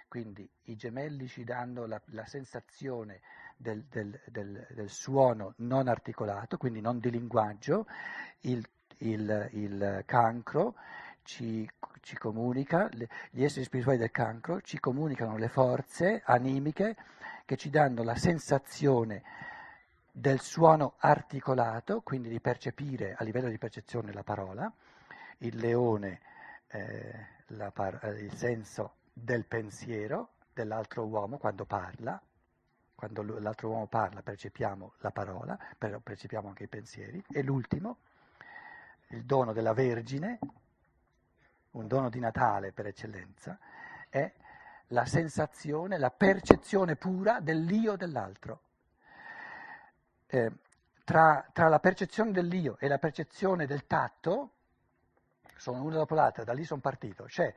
quindi 0.08 0.50
i 0.64 0.76
gemelli 0.76 1.28
ci 1.28 1.44
danno 1.44 1.86
la, 1.86 2.02
la 2.08 2.26
sensazione 2.26 3.22
del, 3.56 3.84
del, 3.90 4.20
del, 4.26 4.68
del, 4.70 4.90
suono 4.90 5.54
non 5.58 5.88
articolato, 5.88 6.58
quindi 6.58 6.82
non 6.82 7.00
di 7.00 7.10
linguaggio, 7.10 7.88
il, 8.42 8.66
il, 9.00 9.50
il 9.54 10.04
cancro 10.06 10.76
ci, 11.24 11.70
ci 12.02 12.16
comunica, 12.18 12.90
gli 13.30 13.44
esseri 13.44 13.66
spirituali 13.66 13.98
del 13.98 14.12
cancro 14.12 14.62
ci 14.62 14.80
comunicano 14.80 15.38
le 15.38 15.50
forze 15.50 16.22
animiche 16.26 16.96
che 17.46 17.58
ci 17.58 17.70
danno 17.70 18.04
la 18.04 18.16
sensazione 18.16 19.24
del 20.12 20.40
suono 20.40 20.96
articolato, 20.98 22.02
quindi 22.02 22.30
di 22.30 22.40
percepire 22.40 23.14
a 23.16 23.24
livello 23.24 23.50
di 23.50 23.58
percezione 23.58 24.12
la 24.14 24.24
parola, 24.24 24.72
il 25.40 25.58
leone 25.58 26.20
eh, 26.70 27.28
par- 27.72 28.00
eh, 28.04 28.22
il 28.22 28.34
senso 28.34 28.94
del 29.22 29.46
pensiero 29.46 30.34
dell'altro 30.54 31.06
uomo 31.06 31.38
quando 31.38 31.66
parla, 31.66 32.22
quando 32.94 33.40
l'altro 33.40 33.70
uomo 33.70 33.88
parla 33.88 34.22
percepiamo 34.22 34.94
la 35.00 35.12
parola, 35.12 35.58
però 35.78 36.00
percepiamo 36.00 36.48
anche 36.48 36.64
i 36.64 36.68
pensieri, 36.68 37.24
e 37.32 37.44
l'ultimo, 37.44 37.98
il 39.10 39.24
dono 39.24 39.54
della 39.54 39.74
Vergine, 39.74 40.40
un 41.72 41.88
dono 41.88 42.10
di 42.10 42.20
Natale 42.20 42.72
per 42.72 42.88
eccellenza, 42.88 43.58
è 44.10 44.32
la 44.88 45.06
sensazione, 45.06 45.98
la 45.98 46.12
percezione 46.12 46.96
pura 46.96 47.40
dell'io 47.40 47.96
dell'altro. 47.96 48.62
Eh, 50.28 50.52
tra, 51.04 51.46
tra, 51.54 51.68
la 51.68 51.80
percezione 51.80 52.32
dell'io 52.32 52.78
e 52.80 52.88
la 52.88 52.98
percezione 52.98 53.66
del 53.66 53.86
tatto, 53.86 54.52
sono 55.56 55.84
una 55.84 55.96
dopo 55.96 56.16
l'altra, 56.16 56.44
da 56.44 56.54
lì 56.54 56.64
sono 56.64 56.82
partito, 56.82 57.28
cioè 57.28 57.54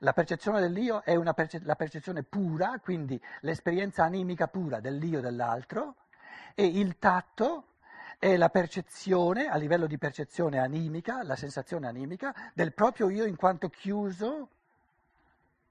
la 0.00 0.12
percezione 0.12 0.60
dell'io 0.60 1.02
è 1.02 1.16
perce- 1.32 1.60
la 1.62 1.76
percezione 1.76 2.22
pura, 2.22 2.78
quindi 2.82 3.20
l'esperienza 3.40 4.04
animica 4.04 4.48
pura 4.48 4.80
dell'io 4.80 5.20
dell'altro, 5.20 5.94
e 6.54 6.66
il 6.66 6.98
tatto 6.98 7.64
è 8.18 8.36
la 8.36 8.48
percezione, 8.48 9.46
a 9.46 9.56
livello 9.56 9.86
di 9.86 9.98
percezione 9.98 10.58
animica, 10.58 11.22
la 11.22 11.36
sensazione 11.36 11.86
animica 11.86 12.34
del 12.54 12.72
proprio 12.72 13.10
io 13.10 13.24
in 13.24 13.36
quanto 13.36 13.68
chiuso 13.68 14.48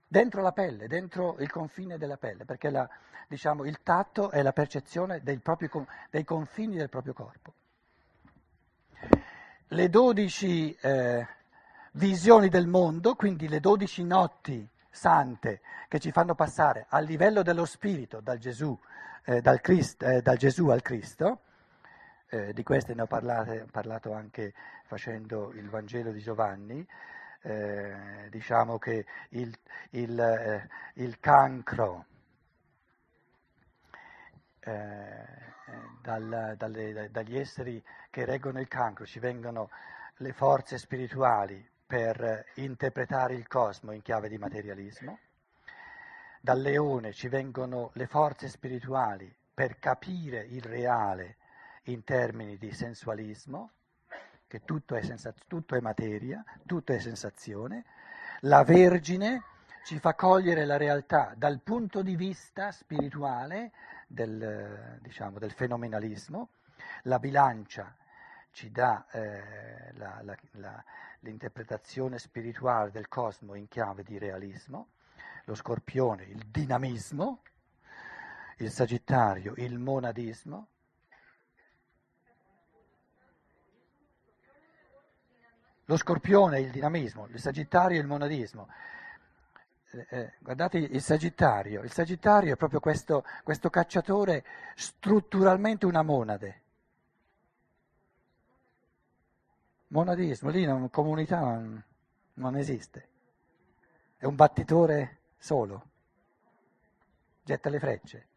dentro 0.08 0.42
la 0.42 0.52
pelle, 0.52 0.88
dentro 0.88 1.38
il 1.40 1.52
confine 1.52 1.98
della 1.98 2.18
pelle, 2.18 2.46
perché 2.46 2.70
la, 2.70 2.88
diciamo, 3.28 3.66
il 3.66 3.82
tatto 3.82 4.30
è 4.30 4.42
la 4.42 4.54
percezione 4.54 5.22
proprio, 5.42 5.88
dei 6.10 6.24
confini 6.24 6.76
del 6.76 6.90
proprio 6.90 7.14
corpo. 7.14 7.54
Le 9.70 9.90
dodici 9.90 10.74
eh, 10.80 11.28
visioni 11.96 12.50
del 12.50 12.68
mondo, 12.68 13.16
quindi 13.16 13.48
le 13.48 13.60
dodici 13.60 14.04
notti 14.04 14.68
sante 14.90 15.62
che 15.88 16.00
ci 16.00 16.12
fanno 16.12 16.36
passare 16.36 16.86
a 16.90 17.00
livello 17.00 17.42
dello 17.42 17.66
spirito 17.66 18.22
dal 18.22 18.38
Gesù, 18.38 18.78
eh, 19.26 19.42
dal, 19.42 19.62
Christ, 19.62 20.04
eh, 20.04 20.22
dal 20.22 20.38
Gesù 20.38 20.68
al 20.68 20.82
Cristo, 20.82 21.42
eh, 22.28 22.54
di 22.54 22.64
queste 22.64 22.94
ne 22.94 23.04
ho 23.04 23.08
parlate, 23.08 23.66
parlato 23.72 24.14
anche 24.14 24.54
facendo 24.86 25.52
il 25.54 25.70
Vangelo 25.70 26.12
di 26.12 26.20
Giovanni, 26.20 26.86
eh, 27.42 28.28
diciamo 28.30 28.78
che 28.78 29.06
il, 29.30 29.56
il, 29.92 30.20
eh, 30.20 30.68
il 30.96 31.20
cancro 31.20 32.06
eh, 34.60 35.26
dal, 36.02 36.56
dalle, 36.58 37.10
dagli 37.12 37.38
esseri 37.38 37.82
che 38.10 38.26
reggono 38.26 38.60
il 38.60 38.68
cancro 38.68 39.06
ci 39.06 39.20
vengono 39.20 39.70
le 40.18 40.34
forze 40.34 40.78
spirituali 40.78 41.74
per 41.86 42.46
interpretare 42.56 43.36
il 43.36 43.48
cosmo 43.48 43.92
in 43.92 44.02
chiave 44.02 44.30
di 44.30 44.38
materialismo, 44.38 45.20
dal 46.42 46.60
leone 46.60 47.14
ci 47.14 47.28
vengono 47.28 47.92
le 47.94 48.08
forze 48.08 48.48
spirituali 48.48 49.34
per 49.54 49.80
capire 49.80 50.44
il 50.44 50.62
reale 50.62 51.38
in 51.84 52.04
termini 52.04 52.58
di 52.58 52.72
sensualismo, 52.72 53.72
che 54.48 54.64
tutto 54.64 54.96
è, 54.96 55.02
sensaz- 55.02 55.46
tutto 55.48 55.76
è 55.76 55.80
materia, 55.80 56.44
tutto 56.66 56.94
è 56.94 57.00
sensazione, 57.00 57.86
la 58.42 58.64
Vergine 58.64 59.44
ci 59.86 60.00
fa 60.00 60.14
cogliere 60.16 60.66
la 60.66 60.78
realtà 60.78 61.34
dal 61.36 61.62
punto 61.62 62.02
di 62.02 62.16
vista 62.16 62.72
spirituale 62.72 63.72
del, 64.08 65.00
diciamo, 65.02 65.40
del 65.40 65.52
fenomenalismo, 65.52 66.50
la 67.04 67.20
bilancia 67.20 67.96
ci 68.52 68.72
dà 68.72 69.06
eh, 69.12 69.92
la, 69.94 70.22
la, 70.24 70.36
la, 70.54 70.84
l'interpretazione 71.26 72.20
spirituale 72.20 72.92
del 72.92 73.08
cosmo 73.08 73.56
in 73.56 73.68
chiave 73.68 74.04
di 74.04 74.18
realismo, 74.18 74.90
lo 75.46 75.56
scorpione 75.56 76.24
il 76.24 76.46
dinamismo, 76.46 77.42
il 78.58 78.72
sagittario 78.72 79.54
il 79.58 79.78
monadismo, 79.78 80.68
Lo 85.88 85.98
scorpione 85.98 86.62
il 86.62 86.72
dinamismo, 86.72 87.28
il 87.28 87.40
sagittario 87.40 88.02
il 88.02 88.08
monadismo. 88.08 88.68
Eh, 89.92 90.08
eh, 90.10 90.34
guardate 90.40 90.80
il 90.80 91.00
sagittario, 91.00 91.84
il 91.84 91.92
sagittario 91.92 92.54
è 92.54 92.58
proprio 92.58 92.80
questo, 92.80 93.24
questo 93.44 93.70
cacciatore 93.70 94.44
strutturalmente 94.74 95.86
una 95.86 96.02
monade. 96.02 96.64
Monadismo, 99.96 100.50
lì 100.50 100.66
non, 100.66 100.90
comunità 100.90 101.40
non, 101.40 101.82
non 102.34 102.58
esiste, 102.58 103.08
è 104.18 104.26
un 104.26 104.36
battitore 104.36 105.20
solo, 105.38 105.86
getta 107.42 107.70
le 107.70 107.80
frecce. 107.80 108.28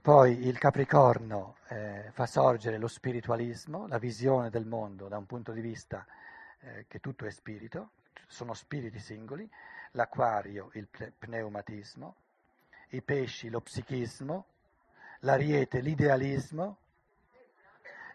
Poi 0.00 0.46
il 0.46 0.58
Capricorno 0.58 1.56
eh, 1.66 2.10
fa 2.12 2.24
sorgere 2.26 2.78
lo 2.78 2.86
spiritualismo, 2.86 3.88
la 3.88 3.98
visione 3.98 4.48
del 4.48 4.64
mondo 4.64 5.08
da 5.08 5.18
un 5.18 5.26
punto 5.26 5.50
di 5.50 5.60
vista 5.60 6.06
eh, 6.60 6.84
che 6.86 7.00
tutto 7.00 7.26
è 7.26 7.30
spirito, 7.30 7.90
sono 8.28 8.54
spiriti 8.54 9.00
singoli, 9.00 9.50
l'Aquario 9.92 10.70
il 10.74 10.86
pneumatismo, 10.86 12.14
i 12.90 13.02
pesci 13.02 13.48
lo 13.48 13.60
psichismo, 13.60 14.44
l'Ariete 15.20 15.80
l'idealismo, 15.80 16.76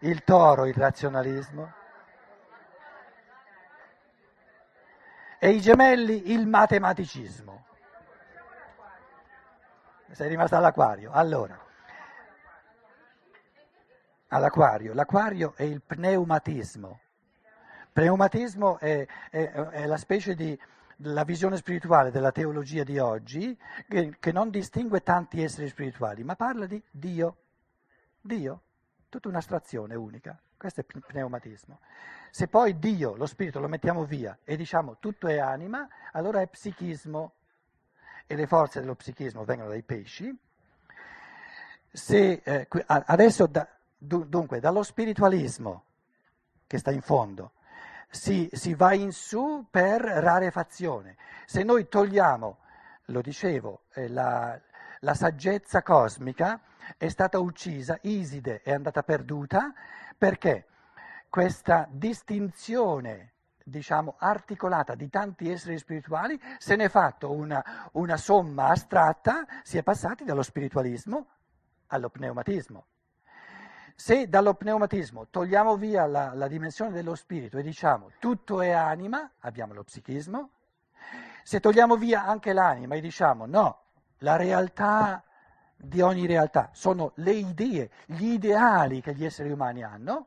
il 0.00 0.24
Toro 0.24 0.66
il 0.66 0.74
razionalismo 0.74 1.72
e 5.38 5.50
i 5.50 5.60
gemelli 5.60 6.32
il 6.32 6.46
matematicismo. 6.46 7.64
Sei 10.10 10.28
rimasta 10.28 10.58
all'Aquario. 10.58 11.12
Allora, 11.12 11.58
all'acquario. 14.28 14.92
L'acquario 14.92 15.54
è 15.56 15.62
il 15.62 15.80
pneumatismo. 15.80 17.00
Pneumatismo 17.92 18.78
è, 18.78 19.06
è, 19.30 19.50
è 19.50 19.86
la 19.86 19.96
specie 19.96 20.34
di 20.34 20.58
la 21.04 21.24
visione 21.24 21.56
spirituale 21.56 22.10
della 22.10 22.30
teologia 22.30 22.82
di 22.82 22.98
oggi 22.98 23.56
che, 23.88 24.16
che, 24.20 24.32
non 24.32 24.50
distingue 24.50 25.02
tanti 25.02 25.42
esseri 25.42 25.66
spirituali, 25.68 26.22
ma 26.24 26.36
parla 26.36 26.66
di 26.66 26.82
Dio. 26.90 27.36
Dio, 28.20 28.62
tutta 29.10 29.28
un'astrazione 29.28 29.94
unica. 29.94 30.40
Questo 30.56 30.80
è 30.80 30.84
pneumatismo. 30.84 31.80
Se 32.30 32.48
poi 32.48 32.78
Dio, 32.78 33.14
lo 33.14 33.26
spirito, 33.26 33.60
lo 33.60 33.68
mettiamo 33.68 34.04
via 34.04 34.38
e 34.44 34.56
diciamo 34.56 34.96
tutto 34.98 35.26
è 35.28 35.38
anima, 35.38 35.86
allora 36.12 36.40
è 36.40 36.46
psichismo. 36.46 37.34
E 38.26 38.34
le 38.36 38.46
forze 38.46 38.80
dello 38.80 38.94
psichismo 38.94 39.44
vengono 39.44 39.68
dai 39.68 39.82
pesci. 39.82 40.34
Se, 41.92 42.40
eh, 42.44 42.68
adesso 42.86 43.46
da, 43.46 43.68
Dunque, 44.02 44.60
dallo 44.60 44.82
spiritualismo 44.82 45.84
che 46.66 46.78
sta 46.78 46.90
in 46.90 47.02
fondo 47.02 47.52
si, 48.08 48.48
si, 48.50 48.72
va 48.74 48.94
in 48.94 49.12
su 49.12 49.66
per 49.70 50.00
rarefazione. 50.00 51.16
Se 51.44 51.62
noi 51.62 51.86
togliamo, 51.86 52.58
lo 53.04 53.20
dicevo, 53.20 53.82
eh, 53.92 54.08
la, 54.08 54.58
la 55.00 55.14
saggezza 55.14 55.82
cosmica 55.82 56.58
è 56.96 57.08
stata 57.08 57.38
uccisa, 57.38 57.98
Iside 58.02 58.62
è 58.62 58.72
andata 58.72 59.02
perduta 59.02 59.72
perché 60.16 60.66
questa 61.28 61.86
distinzione 61.90 63.32
diciamo, 63.62 64.16
articolata 64.18 64.94
di 64.94 65.08
tanti 65.08 65.50
esseri 65.50 65.78
spirituali, 65.78 66.38
se 66.58 66.76
ne 66.76 66.84
è 66.84 66.88
fatto 66.88 67.30
una, 67.30 67.88
una 67.92 68.16
somma 68.16 68.68
astratta, 68.68 69.46
si 69.62 69.78
è 69.78 69.82
passati 69.82 70.24
dallo 70.24 70.42
spiritualismo 70.42 71.26
allo 71.90 72.08
pneumatismo. 72.08 72.86
Se 73.94 74.28
dallo 74.28 74.54
pneumatismo 74.54 75.28
togliamo 75.28 75.76
via 75.76 76.06
la, 76.06 76.32
la 76.34 76.48
dimensione 76.48 76.90
dello 76.90 77.14
spirito 77.14 77.58
e 77.58 77.62
diciamo 77.62 78.12
tutto 78.18 78.62
è 78.62 78.70
anima, 78.70 79.30
abbiamo 79.40 79.74
lo 79.74 79.84
psichismo, 79.84 80.50
se 81.42 81.60
togliamo 81.60 81.96
via 81.96 82.24
anche 82.24 82.52
l'anima 82.52 82.94
e 82.94 83.00
diciamo 83.00 83.44
no, 83.44 83.82
la 84.18 84.36
realtà 84.36 85.22
di 85.80 86.00
ogni 86.00 86.26
realtà 86.26 86.70
sono 86.72 87.12
le 87.16 87.32
idee, 87.32 87.90
gli 88.06 88.32
ideali 88.32 89.00
che 89.00 89.14
gli 89.14 89.24
esseri 89.24 89.50
umani 89.50 89.82
hanno, 89.82 90.26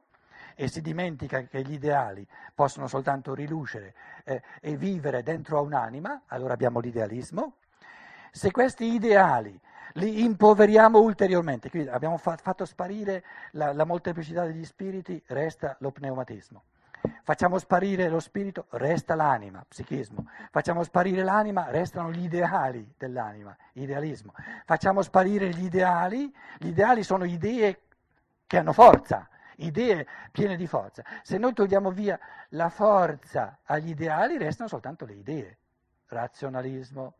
e 0.55 0.67
si 0.67 0.81
dimentica 0.81 1.41
che 1.43 1.61
gli 1.63 1.73
ideali 1.73 2.27
possono 2.53 2.87
soltanto 2.87 3.33
rilucere 3.33 3.95
eh, 4.23 4.41
e 4.61 4.77
vivere 4.77 5.23
dentro 5.23 5.57
a 5.57 5.61
un'anima, 5.61 6.23
allora 6.27 6.53
abbiamo 6.53 6.79
l'idealismo. 6.79 7.55
Se 8.31 8.51
questi 8.51 8.93
ideali 8.93 9.59
li 9.93 10.23
impoveriamo 10.23 10.99
ulteriormente. 10.99 11.69
Quindi 11.69 11.89
abbiamo 11.89 12.17
fa- 12.17 12.37
fatto 12.37 12.65
sparire 12.65 13.23
la, 13.51 13.73
la 13.73 13.85
molteplicità 13.85 14.45
degli 14.45 14.65
spiriti, 14.65 15.21
resta 15.27 15.75
lo 15.79 15.91
pneumatismo. 15.91 16.63
Facciamo 17.25 17.57
sparire 17.57 18.09
lo 18.09 18.19
spirito, 18.19 18.65
resta 18.71 19.15
l'anima, 19.15 19.63
psichismo. 19.65 20.27
Facciamo 20.51 20.83
sparire 20.83 21.23
l'anima, 21.23 21.71
restano 21.71 22.11
gli 22.11 22.25
ideali 22.25 22.95
dell'anima, 22.97 23.55
idealismo. 23.73 24.33
Facciamo 24.65 25.01
sparire 25.01 25.47
gli 25.49 25.63
ideali, 25.63 26.29
gli 26.57 26.67
ideali 26.67 27.01
sono 27.01 27.23
idee 27.23 27.83
che 28.45 28.57
hanno 28.57 28.73
forza, 28.73 29.29
idee 29.55 30.05
piene 30.33 30.57
di 30.57 30.67
forza. 30.67 31.01
Se 31.21 31.37
noi 31.37 31.53
togliamo 31.53 31.91
via 31.91 32.19
la 32.49 32.67
forza 32.67 33.59
agli 33.63 33.91
ideali, 33.91 34.37
restano 34.37 34.67
soltanto 34.67 35.05
le 35.05 35.13
idee, 35.13 35.57
razionalismo, 36.07 37.13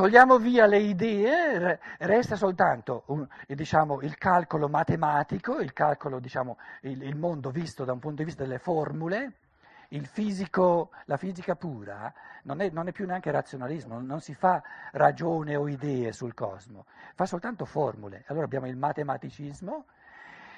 Togliamo 0.00 0.38
via 0.38 0.64
le 0.64 0.78
idee, 0.78 1.78
resta 1.98 2.34
soltanto 2.34 3.02
un, 3.08 3.28
diciamo, 3.46 4.00
il 4.00 4.16
calcolo 4.16 4.66
matematico, 4.66 5.60
il 5.60 5.74
calcolo, 5.74 6.20
diciamo, 6.20 6.56
il, 6.84 7.02
il, 7.02 7.16
mondo 7.16 7.50
visto 7.50 7.84
da 7.84 7.92
un 7.92 7.98
punto 7.98 8.16
di 8.16 8.24
vista 8.24 8.42
delle 8.42 8.58
formule, 8.58 9.32
fisico, 10.04 10.88
la 11.04 11.18
fisica 11.18 11.54
pura 11.54 12.10
non 12.44 12.62
è, 12.62 12.70
non 12.70 12.88
è, 12.88 12.92
più 12.92 13.04
neanche 13.04 13.30
razionalismo, 13.30 14.00
non 14.00 14.22
si 14.22 14.32
fa 14.32 14.62
ragione 14.92 15.54
o 15.54 15.68
idee 15.68 16.12
sul 16.12 16.32
cosmo, 16.32 16.86
fa 17.14 17.26
soltanto 17.26 17.66
formule. 17.66 18.24
Allora 18.28 18.46
abbiamo 18.46 18.68
il 18.68 18.78
matematicismo, 18.78 19.84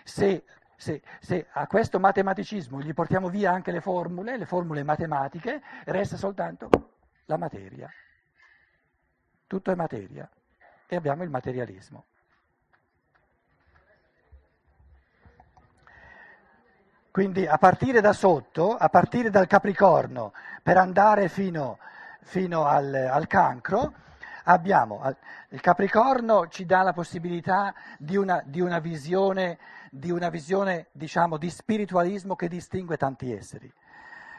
se, 0.05 0.45
se, 0.77 1.03
se 1.19 1.49
a 1.51 1.67
questo 1.67 1.99
matematicismo 1.99 2.81
gli 2.81 2.95
portiamo 2.95 3.29
via 3.29 3.51
anche 3.51 3.73
le 3.73 3.81
formule, 3.81 4.39
le 4.39 4.47
formule 4.47 4.85
matematiche, 4.85 5.61
resta 5.87 6.17
soltanto 6.17 6.69
la 7.25 7.37
materia 7.37 7.93
tutto 9.53 9.71
è 9.71 9.75
materia 9.75 10.27
e 10.87 10.97
abbiamo 10.97 11.25
il 11.25 11.29
materialismo. 11.29 12.07
Quindi 17.11 17.47
a 17.47 17.59
partire 17.59 18.01
da 18.01 18.15
sotto, 18.15 18.75
a 18.75 18.89
partire 18.89 19.29
dal 19.29 19.47
Capricorno, 19.47 20.33
per 20.63 20.79
andare 20.79 21.29
fino, 21.29 21.79
fino 22.23 22.65
al, 22.65 22.95
al, 22.95 23.27
cancro, 23.27 23.93
abbiamo, 24.45 25.03
il 25.51 25.61
Capricorno 25.61 26.49
ci 26.49 26.65
dà 26.65 26.81
la 26.81 26.95
possibilità 26.95 27.75
di 27.99 28.17
una, 28.17 28.41
di 28.47 28.63
una 28.63 28.79
visione, 28.79 29.59
di, 29.91 30.11
una 30.11 30.31
visione 30.31 30.87
diciamo, 30.93 31.37
di 31.37 31.51
spiritualismo 31.51 32.35
che 32.37 32.49
distingue 32.49 32.97
tanti 32.97 33.31
esseri. 33.31 33.71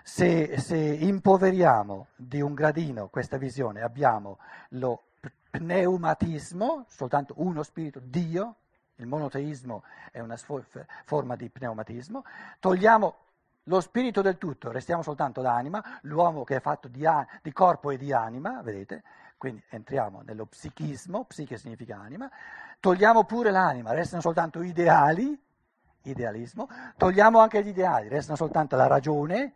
Se, 0.06 0.60
se, 0.60 0.78
impoveriamo 0.78 2.08
di 2.16 2.42
un 2.42 2.54
gradino 2.54 3.08
questa 3.08 3.38
visione, 3.38 3.82
abbiamo 3.82 4.38
lo 4.70 5.04
pneumatismo, 5.50 6.86
soltanto 6.90 7.36
uno 7.38 7.64
spirito, 7.64 8.02
Dio, 8.04 8.56
il 8.96 9.08
monoteismo 9.08 9.84
è 10.12 10.20
una 10.20 10.38
forma 11.06 11.36
di 11.36 11.50
pneumatismo, 11.50 12.26
togliamo 12.60 13.16
lo 13.64 13.80
spirito 13.80 14.22
del 14.22 14.38
tutto, 14.38 14.72
restiamo 14.72 15.04
soltanto 15.04 15.42
l'anima, 15.42 15.82
l'uomo 16.02 16.44
che 16.44 16.58
è 16.58 16.60
fatto 16.60 16.88
di, 16.90 17.06
di 17.42 17.54
corpo 17.54 17.92
e 17.92 17.98
di 17.98 18.12
anima, 18.12 18.62
vedete? 18.62 19.04
Quindi 19.38 19.64
entriamo 19.70 20.22
nello 20.24 20.46
psichismo, 20.46 21.24
psiche 21.26 21.58
significa 21.58 21.98
anima, 21.98 22.30
togliamo 22.80 23.24
pure 23.24 23.52
l'anima, 23.52 23.94
restano 23.94 24.22
soltanto 24.22 24.62
ideali, 24.62 25.40
idealismo, 26.04 26.68
togliamo 26.98 27.40
anche 27.40 27.64
gli 27.64 27.70
ideali, 27.70 28.10
restano 28.10 28.36
soltanto 28.36 28.76
la 28.76 28.88
ragione, 28.88 29.54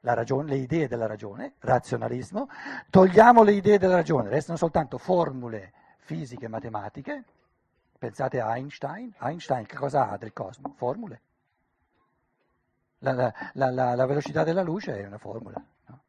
ragione, 0.00 0.50
le 0.50 0.56
idee 0.56 0.88
della 0.88 1.06
ragione, 1.06 1.54
razionalismo, 1.58 2.48
togliamo 2.90 3.42
le 3.42 3.52
idee 3.52 3.78
della 3.78 3.96
ragione, 3.96 4.28
restano 4.28 4.58
soltanto 4.58 4.98
formule 4.98 5.72
fisiche 5.98 6.46
e 6.46 6.48
matematiche, 6.48 7.24
Pensate 7.98 8.40
a 8.40 8.56
Einstein. 8.56 9.12
Einstein 9.18 9.66
che 9.66 9.74
cosa 9.74 10.08
ha 10.08 10.16
del 10.16 10.32
cosmo? 10.32 10.72
Formule. 10.76 11.20
La, 12.98 13.12
la, 13.12 13.32
la, 13.70 13.94
la 13.94 14.06
velocità 14.06 14.44
della 14.44 14.62
luce 14.62 14.96
è 14.96 15.06
una 15.06 15.18
formula. 15.18 15.60
No? 15.86 16.00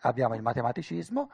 Abbiamo 0.00 0.34
il 0.34 0.40
matematicismo, 0.40 1.30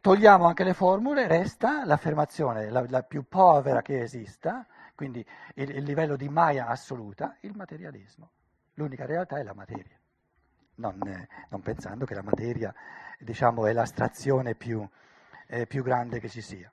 togliamo 0.00 0.46
anche 0.46 0.64
le 0.64 0.74
formule, 0.74 1.28
resta 1.28 1.84
l'affermazione 1.84 2.68
la, 2.70 3.02
più 3.02 3.28
povera 3.28 3.80
che 3.80 4.00
esista, 4.00 4.66
quindi 4.96 5.24
il, 5.54 5.70
il 5.70 5.84
livello 5.84 6.16
di 6.16 6.28
Maya 6.28 6.66
assoluta, 6.66 7.36
il 7.40 7.54
materialismo. 7.54 8.30
L'unica 8.74 9.06
realtà 9.06 9.38
è 9.38 9.44
la 9.44 9.54
materia. 9.54 9.96
Non, 10.76 11.00
eh, 11.06 11.28
non, 11.50 11.62
pensando 11.62 12.04
che 12.04 12.14
la 12.14 12.22
materia 12.22 12.74
diciamo, 13.18 13.66
è 13.66 13.72
l'astrazione 13.72 14.54
più, 14.54 14.86
eh, 15.46 15.66
più 15.66 15.82
grande 15.82 16.18
che 16.18 16.28
ci 16.28 16.40
sia. 16.40 16.70